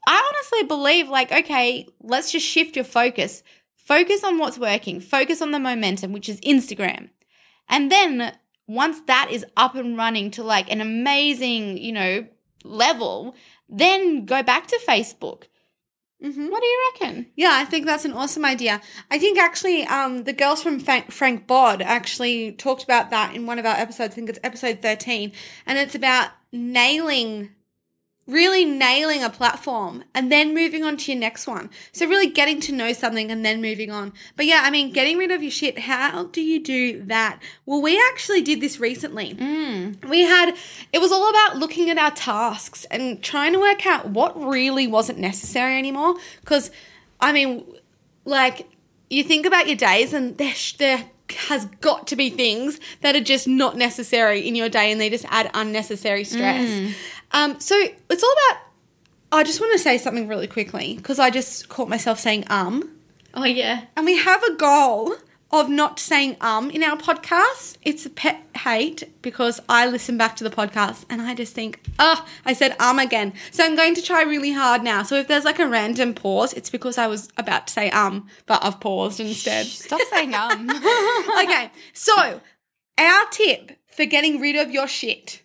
I 0.07 0.33
honestly 0.33 0.63
believe, 0.65 1.09
like, 1.09 1.33
okay, 1.33 1.89
let's 2.01 2.31
just 2.31 2.47
shift 2.47 2.77
your 2.77 2.85
focus. 2.85 3.43
Focus 3.75 4.23
on 4.23 4.39
what's 4.39 4.59
working. 4.59 5.01
Focus 5.01 5.43
on 5.43 5.51
the 5.51 5.59
momentum, 5.59 6.13
which 6.13 6.29
is 6.29 6.41
Instagram. 6.41 7.11
And 7.69 7.91
then 7.91 8.37
once 8.67 9.01
that 9.07 9.29
is 9.31 9.45
up 9.57 9.75
and 9.75 9.97
running 9.97 10.31
to 10.33 10.43
like 10.43 10.71
an 10.71 10.81
amazing, 10.81 11.79
you 11.79 11.93
know, 11.93 12.27
level, 12.65 13.35
then 13.69 14.25
go 14.25 14.43
back 14.43 14.67
to 14.69 14.81
Facebook. 14.87 15.45
Mhm. 16.23 16.51
What 16.51 16.63
do 16.63 16.67
you 16.67 16.93
reckon? 16.93 17.27
Yeah, 17.37 17.51
I 17.53 17.65
think 17.65 17.85
that's 17.87 18.05
an 18.05 18.13
awesome 18.13 18.45
idea. 18.45 18.81
I 19.11 19.19
think 19.19 19.39
actually, 19.39 19.85
um, 19.85 20.25
the 20.25 20.33
girls 20.33 20.63
from 20.63 20.81
Frank, 20.81 21.11
Frank 21.13 21.47
Body 21.47 21.85
actually 21.85 22.53
talked 22.53 22.83
about 22.83 23.11
that 23.11 23.35
in 23.35 23.47
one 23.47 23.59
of 23.59 23.67
our 23.67 23.77
episodes. 23.77 24.13
I 24.13 24.15
think 24.15 24.31
it's 24.31 24.39
episode 24.43 24.81
13. 24.81 25.33
And 25.67 25.79
it's 25.79 25.95
about 25.95 26.31
nailing, 26.53 27.51
really 28.27 28.65
nailing 28.65 29.23
a 29.23 29.31
platform 29.31 30.05
and 30.15 30.33
then 30.33 30.55
moving 30.55 30.83
on 30.83 30.97
to 30.97 31.13
your 31.13 31.21
next 31.21 31.47
one. 31.47 31.71
So, 31.93 32.07
really 32.07 32.29
getting 32.29 32.61
to 32.63 32.73
know 32.73 32.93
something 32.93 33.31
and 33.31 33.45
then 33.45 33.61
moving 33.61 33.91
on. 33.91 34.13
But 34.37 34.47
yeah, 34.47 34.63
I 34.65 34.71
mean, 34.71 34.93
getting 34.93 35.19
rid 35.19 35.31
of 35.31 35.43
your 35.43 35.51
shit, 35.51 35.81
how 35.81 36.25
do 36.25 36.41
you 36.41 36.63
do 36.63 37.03
that? 37.05 37.41
Well, 37.67 37.83
we 37.83 38.01
actually 38.13 38.43
did 38.43 38.61
this 38.61 38.81
recently 38.81 39.35
mm. 39.35 40.09
we 40.09 40.23
had 40.23 40.55
it 40.93 41.01
was 41.01 41.13
all 41.13 41.29
about 41.29 41.57
looking 41.57 41.91
at 41.91 41.99
our 41.99 42.11
tasks 42.11 42.85
and 42.91 43.23
trying 43.23 43.53
to 43.53 43.59
work 43.59 43.87
out 43.87 44.09
what 44.09 44.39
really 44.41 44.87
wasn't 44.87 45.19
necessary 45.19 45.79
anymore 45.79 46.15
because 46.41 46.71
i 47.21 47.33
mean 47.33 47.65
like 48.25 48.69
you 49.11 49.23
think 49.23 49.47
about 49.47 49.67
your 49.67 49.77
days 49.77 50.13
and 50.13 50.39
there, 50.39 50.55
there 50.79 51.05
has 51.49 51.67
got 51.81 52.07
to 52.07 52.17
be 52.17 52.29
things 52.29 52.79
that 53.01 53.17
are 53.17 53.21
just 53.21 53.49
not 53.49 53.77
necessary 53.77 54.47
in 54.47 54.55
your 54.55 54.69
day 54.69 54.93
and 54.93 55.01
they 55.01 55.09
just 55.09 55.25
add 55.31 55.51
unnecessary 55.55 56.25
stress 56.25 56.69
mm. 56.69 56.93
Um, 57.35 57.61
so 57.61 57.77
it's 58.09 58.23
all 58.23 58.35
about 58.49 58.63
i 59.33 59.43
just 59.45 59.61
want 59.61 59.73
to 59.73 59.79
say 59.79 59.99
something 59.99 60.27
really 60.27 60.47
quickly 60.47 60.95
because 60.97 61.19
i 61.19 61.29
just 61.29 61.69
caught 61.69 61.89
myself 61.89 62.19
saying 62.19 62.45
um 62.49 62.91
Oh, 63.37 63.45
yeah. 63.45 63.87
and 63.97 64.07
we 64.07 64.17
have 64.17 64.43
a 64.45 64.55
goal 64.55 65.17
of 65.51 65.69
not 65.69 65.99
saying 66.01 66.37
um 66.41 66.71
in 66.71 66.83
our 66.83 66.97
podcast. 66.97 67.79
It's 67.83 68.05
a 68.07 68.11
pet 68.11 68.43
hate 68.57 69.05
because 69.23 69.61
I 69.69 69.87
listen 69.89 70.17
back 70.17 70.37
to 70.37 70.45
the 70.45 70.51
podcast 70.51 71.05
and 71.11 71.21
I 71.23 71.35
just 71.35 71.53
think, 71.55 71.81
oh, 71.99 72.25
I 72.45 72.53
said 72.55 72.77
um 72.81 72.99
again. 72.99 73.33
So 73.53 73.65
I'm 73.65 73.77
going 73.77 73.95
to 73.95 74.03
try 74.03 74.23
really 74.23 74.53
hard 74.53 74.83
now. 74.83 75.03
So 75.03 75.17
if 75.17 75.29
there's 75.29 75.45
like 75.45 75.59
a 75.61 75.69
random 75.69 76.15
pause, 76.15 76.53
it's 76.55 76.71
because 76.71 76.99
I 76.99 77.07
was 77.09 77.29
about 77.37 77.67
to 77.69 77.73
say 77.73 77.91
um, 77.91 78.29
but 78.47 78.65
I've 78.65 78.81
paused 78.81 79.21
instead. 79.21 79.67
Stop 79.67 80.01
saying 80.11 80.35
um. 80.35 80.71
okay, 81.43 81.71
so 81.93 82.41
our 82.99 83.27
tip 83.31 83.73
for 83.89 84.07
getting 84.07 84.41
rid 84.41 84.57
of 84.57 84.71
your 84.73 84.89
shit 84.89 85.43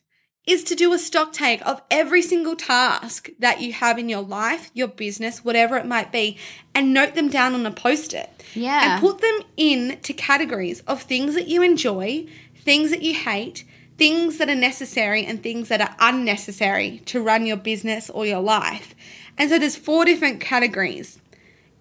is 0.49 0.63
to 0.63 0.73
do 0.73 0.93
a 0.93 0.97
stock 0.97 1.31
take 1.31 1.63
of 1.65 1.79
every 1.91 2.23
single 2.23 2.55
task 2.55 3.29
that 3.37 3.61
you 3.61 3.71
have 3.71 3.99
in 3.99 4.09
your 4.09 4.23
life, 4.23 4.71
your 4.73 4.87
business, 4.87 5.45
whatever 5.45 5.77
it 5.77 5.85
might 5.85 6.11
be, 6.11 6.37
and 6.73 6.91
note 6.91 7.13
them 7.13 7.29
down 7.29 7.53
on 7.53 7.65
a 7.67 7.71
post 7.71 8.13
it. 8.15 8.29
Yeah. 8.55 8.93
And 8.93 9.01
put 9.01 9.21
them 9.21 9.41
into 9.57 10.11
categories 10.11 10.79
of 10.81 11.03
things 11.03 11.35
that 11.35 11.47
you 11.47 11.61
enjoy, 11.61 12.25
things 12.55 12.89
that 12.89 13.03
you 13.03 13.13
hate, 13.13 13.63
things 13.99 14.39
that 14.39 14.49
are 14.49 14.55
necessary, 14.55 15.23
and 15.23 15.43
things 15.43 15.69
that 15.69 15.81
are 15.81 15.95
unnecessary 15.99 17.03
to 17.05 17.21
run 17.21 17.45
your 17.45 17.57
business 17.57 18.09
or 18.09 18.25
your 18.25 18.41
life. 18.41 18.95
And 19.37 19.51
so 19.51 19.59
there's 19.59 19.75
four 19.75 20.03
different 20.03 20.41
categories 20.41 21.19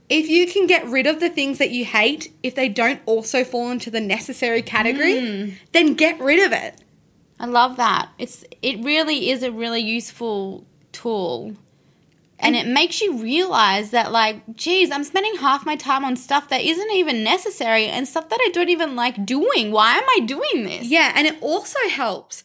if 0.08 0.28
you 0.28 0.46
can 0.46 0.66
get 0.66 0.86
rid 0.86 1.06
of 1.06 1.20
the 1.20 1.28
things 1.28 1.58
that 1.58 1.70
you 1.70 1.84
hate, 1.84 2.32
if 2.42 2.54
they 2.54 2.68
don't 2.68 3.00
also 3.04 3.44
fall 3.44 3.70
into 3.70 3.90
the 3.90 4.00
necessary 4.00 4.62
category, 4.62 5.20
hmm. 5.20 5.50
then 5.72 5.94
get 5.94 6.18
rid 6.18 6.46
of 6.46 6.52
it. 6.52 6.80
I 7.40 7.46
love 7.46 7.76
that. 7.76 8.10
It's 8.18 8.44
it 8.62 8.84
really 8.84 9.30
is 9.30 9.42
a 9.42 9.52
really 9.52 9.80
useful 9.80 10.66
tool. 10.92 11.54
And 12.40 12.54
it 12.54 12.68
makes 12.68 13.00
you 13.00 13.20
realize 13.20 13.90
that 13.90 14.12
like, 14.12 14.54
geez, 14.54 14.92
I'm 14.92 15.02
spending 15.02 15.34
half 15.36 15.66
my 15.66 15.74
time 15.74 16.04
on 16.04 16.14
stuff 16.14 16.48
that 16.50 16.60
isn't 16.62 16.92
even 16.92 17.24
necessary 17.24 17.86
and 17.86 18.06
stuff 18.06 18.28
that 18.28 18.38
I 18.40 18.50
don't 18.52 18.68
even 18.68 18.94
like 18.94 19.26
doing. 19.26 19.72
Why 19.72 19.96
am 19.96 20.04
I 20.04 20.20
doing 20.24 20.64
this? 20.64 20.86
Yeah, 20.86 21.12
and 21.16 21.26
it 21.26 21.36
also 21.40 21.80
helps 21.88 22.44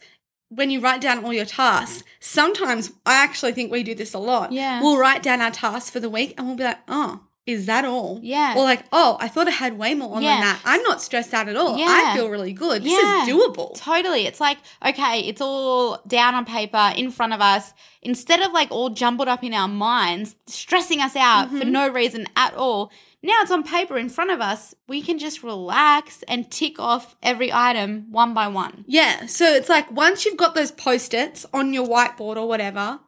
when 0.49 0.71
you 0.71 0.79
write 0.79 1.01
down 1.01 1.23
all 1.23 1.33
your 1.33 1.45
tasks. 1.45 2.03
Sometimes 2.19 2.91
I 3.05 3.23
actually 3.23 3.51
think 3.51 3.71
we 3.71 3.83
do 3.83 3.93
this 3.93 4.13
a 4.13 4.19
lot. 4.19 4.51
Yeah. 4.51 4.81
We'll 4.81 4.97
write 4.97 5.21
down 5.21 5.41
our 5.41 5.51
tasks 5.51 5.89
for 5.89 5.99
the 5.99 6.09
week 6.09 6.33
and 6.37 6.47
we'll 6.47 6.55
be 6.55 6.63
like, 6.63 6.79
oh, 6.87 7.21
is 7.45 7.65
that 7.65 7.83
all? 7.83 8.19
Yeah. 8.21 8.53
Or 8.55 8.63
like, 8.63 8.85
oh, 8.93 9.17
I 9.19 9.27
thought 9.27 9.47
I 9.47 9.51
had 9.51 9.77
way 9.77 9.93
more 9.95 10.15
on 10.15 10.21
Yeah. 10.23 10.35
than 10.35 10.41
that. 10.41 10.61
I'm 10.63 10.81
not 10.83 11.01
stressed 11.01 11.33
out 11.33 11.49
at 11.49 11.57
all. 11.57 11.77
Yeah. 11.77 11.87
I 11.89 12.15
feel 12.15 12.29
really 12.29 12.53
good. 12.53 12.83
This 12.83 12.93
Yeah. 12.93 13.23
is 13.23 13.29
doable. 13.29 13.75
Totally. 13.77 14.25
It's 14.25 14.39
like, 14.39 14.59
okay, 14.85 15.19
it's 15.19 15.41
all 15.41 16.01
down 16.07 16.35
on 16.35 16.45
paper 16.45 16.93
in 16.95 17.11
front 17.11 17.33
of 17.33 17.41
us. 17.41 17.73
Instead 18.01 18.41
of 18.41 18.53
like 18.53 18.71
all 18.71 18.89
jumbled 18.89 19.27
up 19.27 19.43
in 19.43 19.53
our 19.53 19.67
minds, 19.67 20.35
stressing 20.47 21.01
us 21.01 21.15
out 21.15 21.49
for 21.49 21.57
mm-hmm. 21.57 21.71
no 21.71 21.89
reason 21.89 22.27
at 22.35 22.53
all, 22.53 22.91
now 23.21 23.41
it's 23.41 23.51
on 23.51 23.63
paper 23.63 23.97
in 23.97 24.09
front 24.09 24.31
of 24.31 24.39
us. 24.39 24.73
We 24.87 25.01
can 25.01 25.19
just 25.19 25.43
relax 25.43 26.23
and 26.27 26.49
tick 26.49 26.79
off 26.79 27.15
every 27.23 27.51
item 27.51 28.07
one 28.09 28.33
by 28.33 28.47
one. 28.47 28.85
Yeah, 28.87 29.25
so 29.25 29.45
it's 29.53 29.69
like 29.69 29.91
once 29.91 30.25
you've 30.25 30.37
got 30.37 30.55
those 30.55 30.71
post-its 30.71 31.45
on 31.53 31.73
your 31.73 31.87
whiteboard 31.87 32.35
or 32.35 32.47
whatever, 32.47 32.99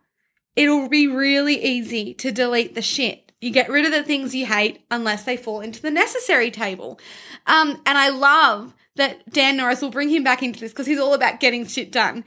it'll 0.56 0.90
be 0.90 1.08
really 1.08 1.62
easy 1.64 2.14
to 2.16 2.32
delete 2.32 2.76
the 2.76 2.82
shit. 2.82 3.25
You 3.46 3.52
get 3.52 3.70
rid 3.70 3.86
of 3.86 3.92
the 3.92 4.02
things 4.02 4.34
you 4.34 4.48
hate 4.48 4.84
unless 4.90 5.24
they 5.24 5.38
fall 5.38 5.62
into 5.62 5.80
the 5.82 5.92
necessary 5.92 6.50
table. 6.50 7.00
Um, 7.46 7.82
and 7.86 7.98
I 7.98 8.10
love 8.10 8.74
that 8.96 9.32
Dan 9.32 9.58
Norris 9.58 9.82
will 9.82 9.92
bring 9.92 10.10
him 10.10 10.24
back 10.24 10.42
into 10.42 10.60
this 10.60 10.72
because 10.72 10.88
he's 10.88 11.00
all 11.00 11.14
about 11.14 11.40
getting 11.40 11.66
shit 11.68 11.92
done. 11.92 12.26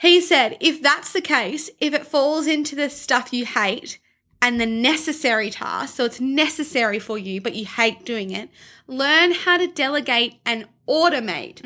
He 0.00 0.20
said, 0.20 0.58
if 0.60 0.82
that's 0.82 1.12
the 1.12 1.22
case, 1.22 1.70
if 1.80 1.94
it 1.94 2.06
falls 2.06 2.46
into 2.46 2.76
the 2.76 2.90
stuff 2.90 3.32
you 3.32 3.46
hate, 3.46 3.98
and 4.40 4.60
the 4.60 4.66
necessary 4.66 5.50
tasks, 5.50 5.96
so 5.96 6.04
it's 6.04 6.20
necessary 6.20 6.98
for 6.98 7.18
you, 7.18 7.40
but 7.40 7.56
you 7.56 7.66
hate 7.66 8.04
doing 8.04 8.30
it, 8.30 8.48
learn 8.86 9.32
how 9.32 9.56
to 9.56 9.66
delegate 9.66 10.38
and 10.46 10.66
automate. 10.88 11.64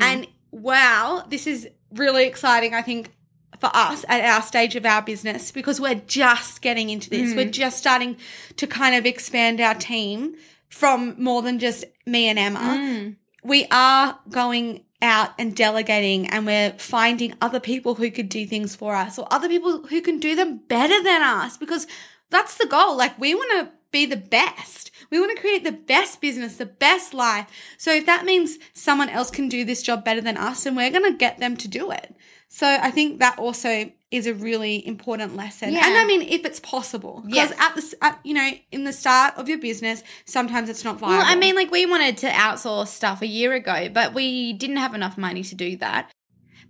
And 0.00 0.26
wow, 0.50 1.24
this 1.28 1.46
is 1.46 1.68
really 1.92 2.24
exciting, 2.24 2.72
I 2.72 2.82
think, 2.82 3.10
for 3.64 3.70
us 3.74 4.04
at 4.10 4.22
our 4.22 4.42
stage 4.42 4.76
of 4.76 4.84
our 4.84 5.00
business 5.00 5.50
because 5.50 5.80
we're 5.80 5.94
just 6.06 6.60
getting 6.60 6.90
into 6.90 7.08
this. 7.08 7.34
We're 7.34 7.46
mm. 7.46 7.52
just 7.52 7.78
starting 7.78 8.18
to 8.56 8.66
kind 8.66 8.94
of 8.94 9.06
expand 9.06 9.58
our 9.58 9.74
team 9.74 10.34
from 10.68 11.14
more 11.18 11.40
than 11.40 11.58
just 11.58 11.86
me 12.04 12.28
and 12.28 12.38
Emma. 12.38 12.58
Mm. 12.58 13.16
We 13.42 13.66
are 13.70 14.18
going 14.28 14.84
out 15.00 15.30
and 15.38 15.56
delegating 15.56 16.26
and 16.28 16.44
we're 16.44 16.72
finding 16.72 17.34
other 17.40 17.58
people 17.58 17.94
who 17.94 18.10
could 18.10 18.28
do 18.28 18.46
things 18.46 18.76
for 18.76 18.94
us 18.94 19.18
or 19.18 19.26
other 19.30 19.48
people 19.48 19.86
who 19.86 20.02
can 20.02 20.18
do 20.18 20.36
them 20.36 20.58
better 20.68 21.02
than 21.02 21.22
us 21.22 21.56
because 21.56 21.86
that's 22.28 22.58
the 22.58 22.66
goal. 22.66 22.98
Like 22.98 23.18
we 23.18 23.34
want 23.34 23.50
to 23.66 23.72
be 23.90 24.04
the 24.04 24.16
best. 24.16 24.90
We 25.08 25.18
want 25.18 25.34
to 25.34 25.40
create 25.40 25.64
the 25.64 25.72
best 25.72 26.20
business, 26.20 26.56
the 26.56 26.66
best 26.66 27.14
life. 27.14 27.46
So 27.78 27.94
if 27.94 28.04
that 28.04 28.26
means 28.26 28.58
someone 28.74 29.08
else 29.08 29.30
can 29.30 29.48
do 29.48 29.64
this 29.64 29.82
job 29.82 30.04
better 30.04 30.20
than 30.20 30.36
us, 30.36 30.64
then 30.64 30.74
we're 30.74 30.90
going 30.90 31.10
to 31.10 31.16
get 31.16 31.38
them 31.38 31.56
to 31.58 31.68
do 31.68 31.90
it. 31.90 32.14
So 32.54 32.68
I 32.68 32.92
think 32.92 33.18
that 33.18 33.36
also 33.40 33.90
is 34.12 34.28
a 34.28 34.32
really 34.32 34.86
important 34.86 35.34
lesson. 35.34 35.72
Yeah. 35.72 35.88
And 35.88 35.98
I 35.98 36.04
mean, 36.04 36.22
if 36.22 36.44
it's 36.44 36.60
possible, 36.60 37.24
because 37.26 37.50
Yes. 37.50 37.52
at 37.58 37.74
the 37.74 37.96
at, 38.00 38.20
you 38.22 38.32
know 38.32 38.48
in 38.70 38.84
the 38.84 38.92
start 38.92 39.34
of 39.36 39.48
your 39.48 39.58
business, 39.58 40.04
sometimes 40.24 40.68
it's 40.68 40.84
not 40.84 41.00
viable. 41.00 41.18
Well, 41.18 41.26
I 41.26 41.34
mean, 41.34 41.56
like 41.56 41.72
we 41.72 41.84
wanted 41.84 42.16
to 42.18 42.28
outsource 42.28 42.86
stuff 42.86 43.22
a 43.22 43.26
year 43.26 43.54
ago, 43.54 43.88
but 43.92 44.14
we 44.14 44.52
didn't 44.52 44.76
have 44.76 44.94
enough 44.94 45.18
money 45.18 45.42
to 45.42 45.56
do 45.56 45.76
that. 45.78 46.12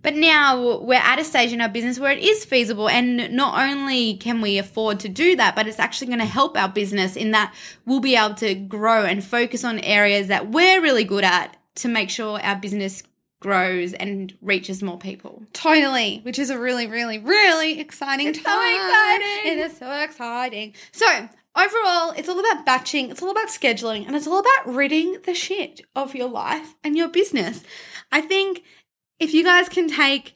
But 0.01 0.15
now 0.15 0.79
we're 0.79 0.95
at 0.95 1.19
a 1.19 1.23
stage 1.23 1.53
in 1.53 1.61
our 1.61 1.69
business 1.69 1.99
where 1.99 2.11
it 2.11 2.23
is 2.23 2.45
feasible, 2.45 2.89
and 2.89 3.31
not 3.31 3.53
only 3.69 4.17
can 4.17 4.41
we 4.41 4.57
afford 4.57 4.99
to 5.01 5.09
do 5.09 5.35
that, 5.35 5.55
but 5.55 5.67
it's 5.67 5.77
actually 5.77 6.07
going 6.07 6.17
to 6.19 6.25
help 6.25 6.57
our 6.57 6.69
business 6.69 7.15
in 7.15 7.29
that 7.29 7.53
we'll 7.85 7.99
be 7.99 8.15
able 8.15 8.33
to 8.35 8.55
grow 8.55 9.05
and 9.05 9.23
focus 9.23 9.63
on 9.63 9.77
areas 9.81 10.29
that 10.29 10.49
we're 10.49 10.81
really 10.81 11.03
good 11.03 11.23
at 11.23 11.57
to 11.75 11.87
make 11.87 12.09
sure 12.09 12.41
our 12.41 12.55
business 12.55 13.03
grows 13.45 13.93
and 13.93 14.35
reaches 14.41 14.81
more 14.81 14.97
people. 14.97 15.43
Totally, 15.53 16.19
which 16.23 16.39
is 16.39 16.49
a 16.49 16.57
really, 16.57 16.87
really, 16.87 17.19
really 17.19 17.79
exciting 17.79 18.27
It's 18.29 18.39
so 18.39 18.43
time. 18.43 18.75
exciting. 18.75 19.51
It 19.51 19.57
is 19.59 19.77
so 19.77 19.91
exciting. 19.91 20.73
So, 20.91 21.29
overall, 21.55 22.11
it's 22.17 22.27
all 22.27 22.39
about 22.39 22.65
batching, 22.65 23.11
it's 23.11 23.21
all 23.21 23.29
about 23.29 23.49
scheduling, 23.49 24.07
and 24.07 24.15
it's 24.15 24.25
all 24.25 24.39
about 24.39 24.73
ridding 24.75 25.17
the 25.25 25.35
shit 25.35 25.81
of 25.95 26.15
your 26.15 26.27
life 26.27 26.73
and 26.83 26.97
your 26.97 27.07
business. 27.07 27.63
I 28.11 28.19
think 28.21 28.63
if 29.19 29.31
you 29.31 29.43
guys 29.43 29.69
can 29.69 29.87
take 29.87 30.35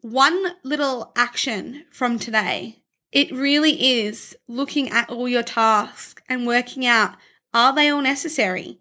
one 0.00 0.54
little 0.64 1.12
action 1.14 1.84
from 1.92 2.18
today, 2.18 2.82
it 3.12 3.30
really 3.30 4.00
is 4.02 4.36
looking 4.48 4.90
at 4.90 5.08
all 5.08 5.28
your 5.28 5.42
tasks 5.44 6.20
and 6.28 6.46
working 6.46 6.84
out 6.84 7.14
are 7.54 7.74
they 7.74 7.88
all 7.88 8.02
necessary? 8.02 8.78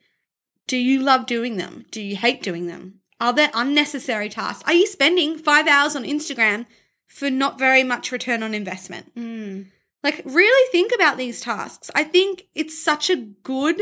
Do 0.67 0.77
you 0.77 1.01
love 1.01 1.25
doing 1.25 1.57
them? 1.57 1.85
Do 1.89 2.01
you 2.01 2.15
hate 2.15 2.43
doing 2.43 2.67
them? 2.67 2.98
Are 3.19 3.33
there 3.33 3.51
unnecessary 3.53 4.29
tasks? 4.29 4.63
Are 4.65 4.73
you 4.73 4.87
spending 4.87 5.37
five 5.37 5.67
hours 5.67 5.95
on 5.95 6.03
Instagram 6.03 6.65
for 7.07 7.29
not 7.29 7.59
very 7.59 7.83
much 7.83 8.11
return 8.11 8.43
on 8.43 8.53
investment? 8.53 9.13
Mm. 9.15 9.67
Like, 10.03 10.21
really 10.25 10.71
think 10.71 10.91
about 10.95 11.17
these 11.17 11.41
tasks. 11.41 11.91
I 11.93 12.05
think 12.05 12.45
it's 12.55 12.81
such 12.81 13.09
a 13.09 13.17
good, 13.17 13.81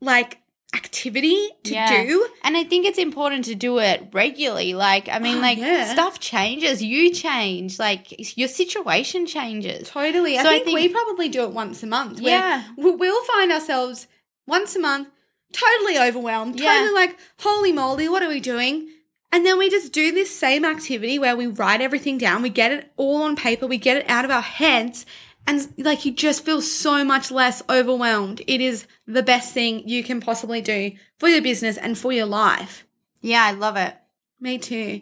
like, 0.00 0.38
activity 0.74 1.48
to 1.64 1.72
Yeah. 1.72 2.04
do. 2.04 2.28
And 2.44 2.56
I 2.56 2.62
think 2.62 2.84
it's 2.86 2.98
important 2.98 3.46
to 3.46 3.54
do 3.54 3.78
it 3.78 4.08
regularly. 4.12 4.74
Like, 4.74 5.08
I 5.08 5.18
mean, 5.18 5.38
Oh, 5.38 5.40
like 5.40 5.56
yeah. 5.58 5.90
stuff 5.92 6.20
changes, 6.20 6.82
you 6.82 7.10
change, 7.12 7.78
like 7.78 8.36
your 8.36 8.48
situation 8.48 9.24
changes. 9.26 9.88
Totally. 9.88 10.36
So 10.36 10.40
I 10.42 10.52
think 10.60 10.64
think- 10.66 10.78
we 10.78 10.88
probably 10.90 11.28
do 11.30 11.42
it 11.44 11.50
once 11.50 11.82
a 11.82 11.86
month. 11.86 12.20
Yeah. 12.20 12.64
We'll 12.76 13.24
find 13.24 13.50
ourselves 13.50 14.06
once 14.46 14.76
a 14.76 14.78
month 14.78 15.08
totally 15.52 15.98
overwhelmed, 15.98 16.58
Yeah. 16.58 16.72
totally 16.72 16.94
like, 16.94 17.18
holy 17.38 17.72
moly, 17.72 18.08
what 18.08 18.22
are 18.22 18.28
we 18.28 18.40
doing? 18.40 18.88
And 19.30 19.44
then 19.44 19.58
we 19.58 19.68
just 19.68 19.92
do 19.92 20.10
this 20.12 20.34
same 20.34 20.64
activity 20.64 21.18
where 21.18 21.36
we 21.36 21.46
write 21.46 21.80
everything 21.80 22.16
down, 22.18 22.42
we 22.42 22.48
get 22.48 22.72
it 22.72 22.92
all 22.96 23.22
on 23.22 23.36
paper, 23.36 23.66
we 23.66 23.76
get 23.78 23.96
it 23.98 24.08
out 24.08 24.24
of 24.24 24.30
our 24.30 24.40
heads, 24.42 25.04
and 25.46 25.68
like 25.78 26.04
you 26.04 26.12
just 26.12 26.44
feel 26.44 26.60
so 26.62 27.04
much 27.04 27.30
less 27.30 27.62
overwhelmed. 27.68 28.40
It 28.46 28.60
is 28.60 28.86
the 29.06 29.22
best 29.22 29.52
thing 29.52 29.86
you 29.88 30.02
can 30.02 30.20
possibly 30.20 30.60
do 30.60 30.92
for 31.18 31.28
your 31.28 31.42
business 31.42 31.76
and 31.76 31.96
for 31.98 32.12
your 32.12 32.26
life. 32.26 32.86
Yeah, 33.20 33.44
I 33.44 33.52
love 33.52 33.76
it. 33.76 33.94
Me 34.40 34.58
too. 34.58 35.00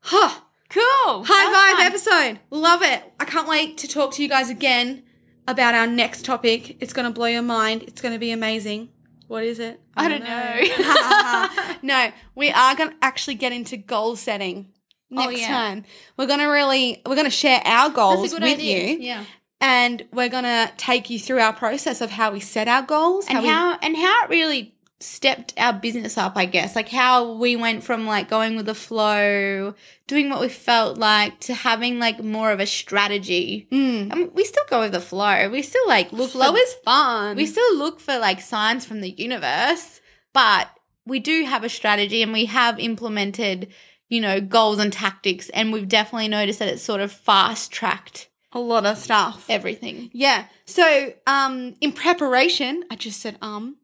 Huh. 0.00 0.40
Cool. 0.68 1.24
High 1.24 1.74
vibe 1.74 1.76
fun. 1.76 1.86
episode. 1.86 2.40
Love 2.50 2.82
it. 2.82 3.02
I 3.20 3.24
can't 3.24 3.48
wait 3.48 3.78
to 3.78 3.88
talk 3.88 4.12
to 4.14 4.22
you 4.22 4.28
guys 4.28 4.50
again 4.50 5.04
about 5.48 5.74
our 5.74 5.86
next 5.86 6.24
topic. 6.24 6.76
It's 6.80 6.92
going 6.92 7.06
to 7.06 7.12
blow 7.14 7.26
your 7.26 7.42
mind. 7.42 7.84
It's 7.84 8.00
going 8.02 8.12
to 8.12 8.18
be 8.18 8.32
amazing. 8.32 8.88
What 9.28 9.44
is 9.44 9.58
it? 9.58 9.80
I 9.96 10.08
don't 10.08 10.22
know. 10.22 11.78
no, 11.82 12.12
we 12.34 12.50
are 12.50 12.74
going 12.76 12.90
to 12.90 12.96
actually 13.02 13.34
get 13.34 13.52
into 13.52 13.76
goal 13.76 14.14
setting 14.16 14.68
oh, 15.12 15.16
next 15.16 15.26
Oh, 15.26 15.30
yeah. 15.38 15.48
time. 15.48 15.84
We're 16.16 16.26
going 16.26 16.38
to 16.40 16.46
really 16.46 17.02
we're 17.06 17.16
going 17.16 17.24
to 17.26 17.30
share 17.30 17.60
our 17.64 17.90
goals 17.90 18.20
That's 18.22 18.32
a 18.34 18.36
good 18.36 18.42
with 18.44 18.52
idea. 18.54 18.88
you 18.92 18.98
Yeah. 19.00 19.24
and 19.60 20.06
we're 20.12 20.28
going 20.28 20.44
to 20.44 20.70
take 20.76 21.10
you 21.10 21.18
through 21.18 21.40
our 21.40 21.52
process 21.52 22.00
of 22.00 22.10
how 22.10 22.30
we 22.32 22.40
set 22.40 22.68
our 22.68 22.82
goals, 22.82 23.26
And 23.28 23.42
we 23.42 23.48
how 23.48 23.76
and 23.82 23.96
how 23.96 24.24
it 24.24 24.30
really 24.30 24.75
stepped 24.98 25.52
our 25.58 25.74
business 25.74 26.16
up, 26.16 26.36
I 26.36 26.46
guess. 26.46 26.74
Like 26.74 26.88
how 26.88 27.32
we 27.32 27.56
went 27.56 27.84
from 27.84 28.06
like 28.06 28.28
going 28.28 28.56
with 28.56 28.66
the 28.66 28.74
flow, 28.74 29.74
doing 30.06 30.30
what 30.30 30.40
we 30.40 30.48
felt 30.48 30.98
like 30.98 31.38
to 31.40 31.54
having 31.54 31.98
like 31.98 32.22
more 32.22 32.50
of 32.50 32.60
a 32.60 32.66
strategy. 32.66 33.68
Mm. 33.70 34.12
I 34.12 34.14
mean, 34.14 34.30
we 34.34 34.44
still 34.44 34.64
go 34.70 34.80
with 34.80 34.92
the 34.92 35.00
flow. 35.00 35.50
We 35.50 35.62
still 35.62 35.86
like 35.86 36.12
look 36.12 36.30
flow 36.30 36.52
for, 36.52 36.58
is 36.58 36.74
fun. 36.84 37.36
we 37.36 37.46
still 37.46 37.76
look 37.76 38.00
for 38.00 38.18
like 38.18 38.40
signs 38.40 38.86
from 38.86 39.00
the 39.02 39.10
universe, 39.10 40.00
but 40.32 40.68
we 41.04 41.20
do 41.20 41.44
have 41.44 41.62
a 41.62 41.68
strategy 41.68 42.22
and 42.22 42.32
we 42.32 42.46
have 42.46 42.80
implemented, 42.80 43.68
you 44.08 44.20
know, 44.20 44.40
goals 44.40 44.78
and 44.78 44.92
tactics 44.92 45.50
and 45.50 45.72
we've 45.72 45.88
definitely 45.88 46.28
noticed 46.28 46.58
that 46.58 46.68
it's 46.68 46.82
sort 46.82 47.00
of 47.00 47.12
fast 47.12 47.70
tracked 47.70 48.28
a 48.52 48.58
lot 48.58 48.86
of 48.86 48.96
stuff. 48.96 49.44
everything. 49.50 50.10
Yeah. 50.14 50.46
So, 50.64 51.12
um, 51.26 51.74
in 51.82 51.92
preparation, 51.92 52.84
I 52.90 52.96
just 52.96 53.20
said 53.20 53.36
um. 53.42 53.76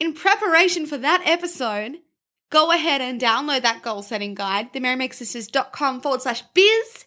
In 0.00 0.14
preparation 0.14 0.86
for 0.86 0.96
that 0.98 1.22
episode, 1.26 1.98
go 2.50 2.70
ahead 2.70 3.00
and 3.00 3.20
download 3.20 3.62
that 3.62 3.82
goal 3.82 4.02
setting 4.02 4.34
guide, 4.34 4.72
themerrymakersisters.com 4.72 6.00
forward 6.00 6.22
slash 6.22 6.42
biz, 6.54 7.06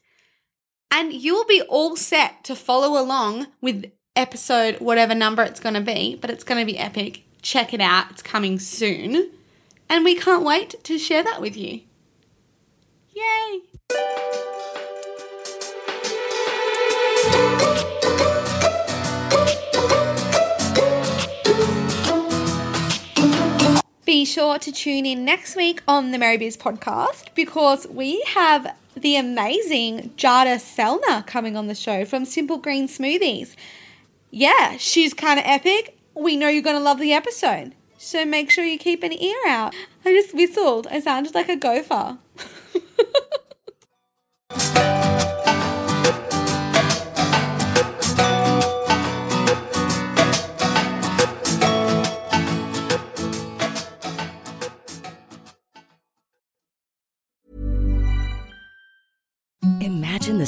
and 0.92 1.14
you'll 1.14 1.46
be 1.46 1.62
all 1.62 1.96
set 1.96 2.44
to 2.44 2.56
follow 2.56 3.02
along 3.02 3.48
with 3.62 3.92
episode 4.16 4.80
whatever 4.80 5.16
number 5.16 5.42
it's 5.42 5.62
going 5.62 5.76
to 5.76 5.82
be, 5.82 6.18
but 6.20 6.30
it's 6.30 6.44
going 6.44 6.60
to 6.60 6.72
be 6.72 6.78
epic. 6.78 7.24
Check 7.42 7.74
it 7.74 7.82
out. 7.82 8.12
It's 8.12 8.22
coming 8.22 8.60
soon. 8.60 9.32
And 9.90 10.04
we 10.04 10.16
can't 10.16 10.44
wait 10.44 10.84
to 10.84 10.98
share 10.98 11.24
that 11.24 11.42
with 11.42 11.58
you. 11.58 11.82
Yay! 13.14 14.51
Be 24.12 24.26
sure 24.26 24.60
to 24.60 24.74
tune 24.74 25.06
in 25.06 25.24
next 25.24 25.56
week 25.56 25.82
on 25.88 26.12
the 26.12 26.18
Merry 26.18 26.36
Biz 26.36 26.58
podcast 26.58 27.34
because 27.34 27.88
we 27.88 28.22
have 28.24 28.76
the 28.94 29.16
amazing 29.16 30.12
Jadah 30.18 30.58
Sellner 30.58 31.26
coming 31.26 31.56
on 31.56 31.68
the 31.68 31.76
show 31.76 32.04
from 32.04 32.26
Simple 32.26 32.58
Green 32.58 32.90
Smoothies. 32.90 33.56
Yeah, 34.30 34.76
she's 34.76 35.14
kind 35.14 35.40
of 35.40 35.46
epic. 35.48 35.98
We 36.14 36.36
know 36.36 36.50
you're 36.50 36.62
going 36.62 36.76
to 36.76 36.84
love 36.84 37.00
the 37.00 37.14
episode. 37.14 37.74
So 37.98 38.26
make 38.26 38.52
sure 38.52 38.66
you 38.66 38.78
keep 38.78 39.02
an 39.02 39.14
ear 39.14 39.48
out. 39.48 39.74
I 40.04 40.12
just 40.12 40.36
whistled. 40.36 40.88
I 40.88 41.00
sounded 41.00 41.34
like 41.34 41.48
a 41.48 41.56
gopher. 41.56 42.18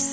The 0.05 0.12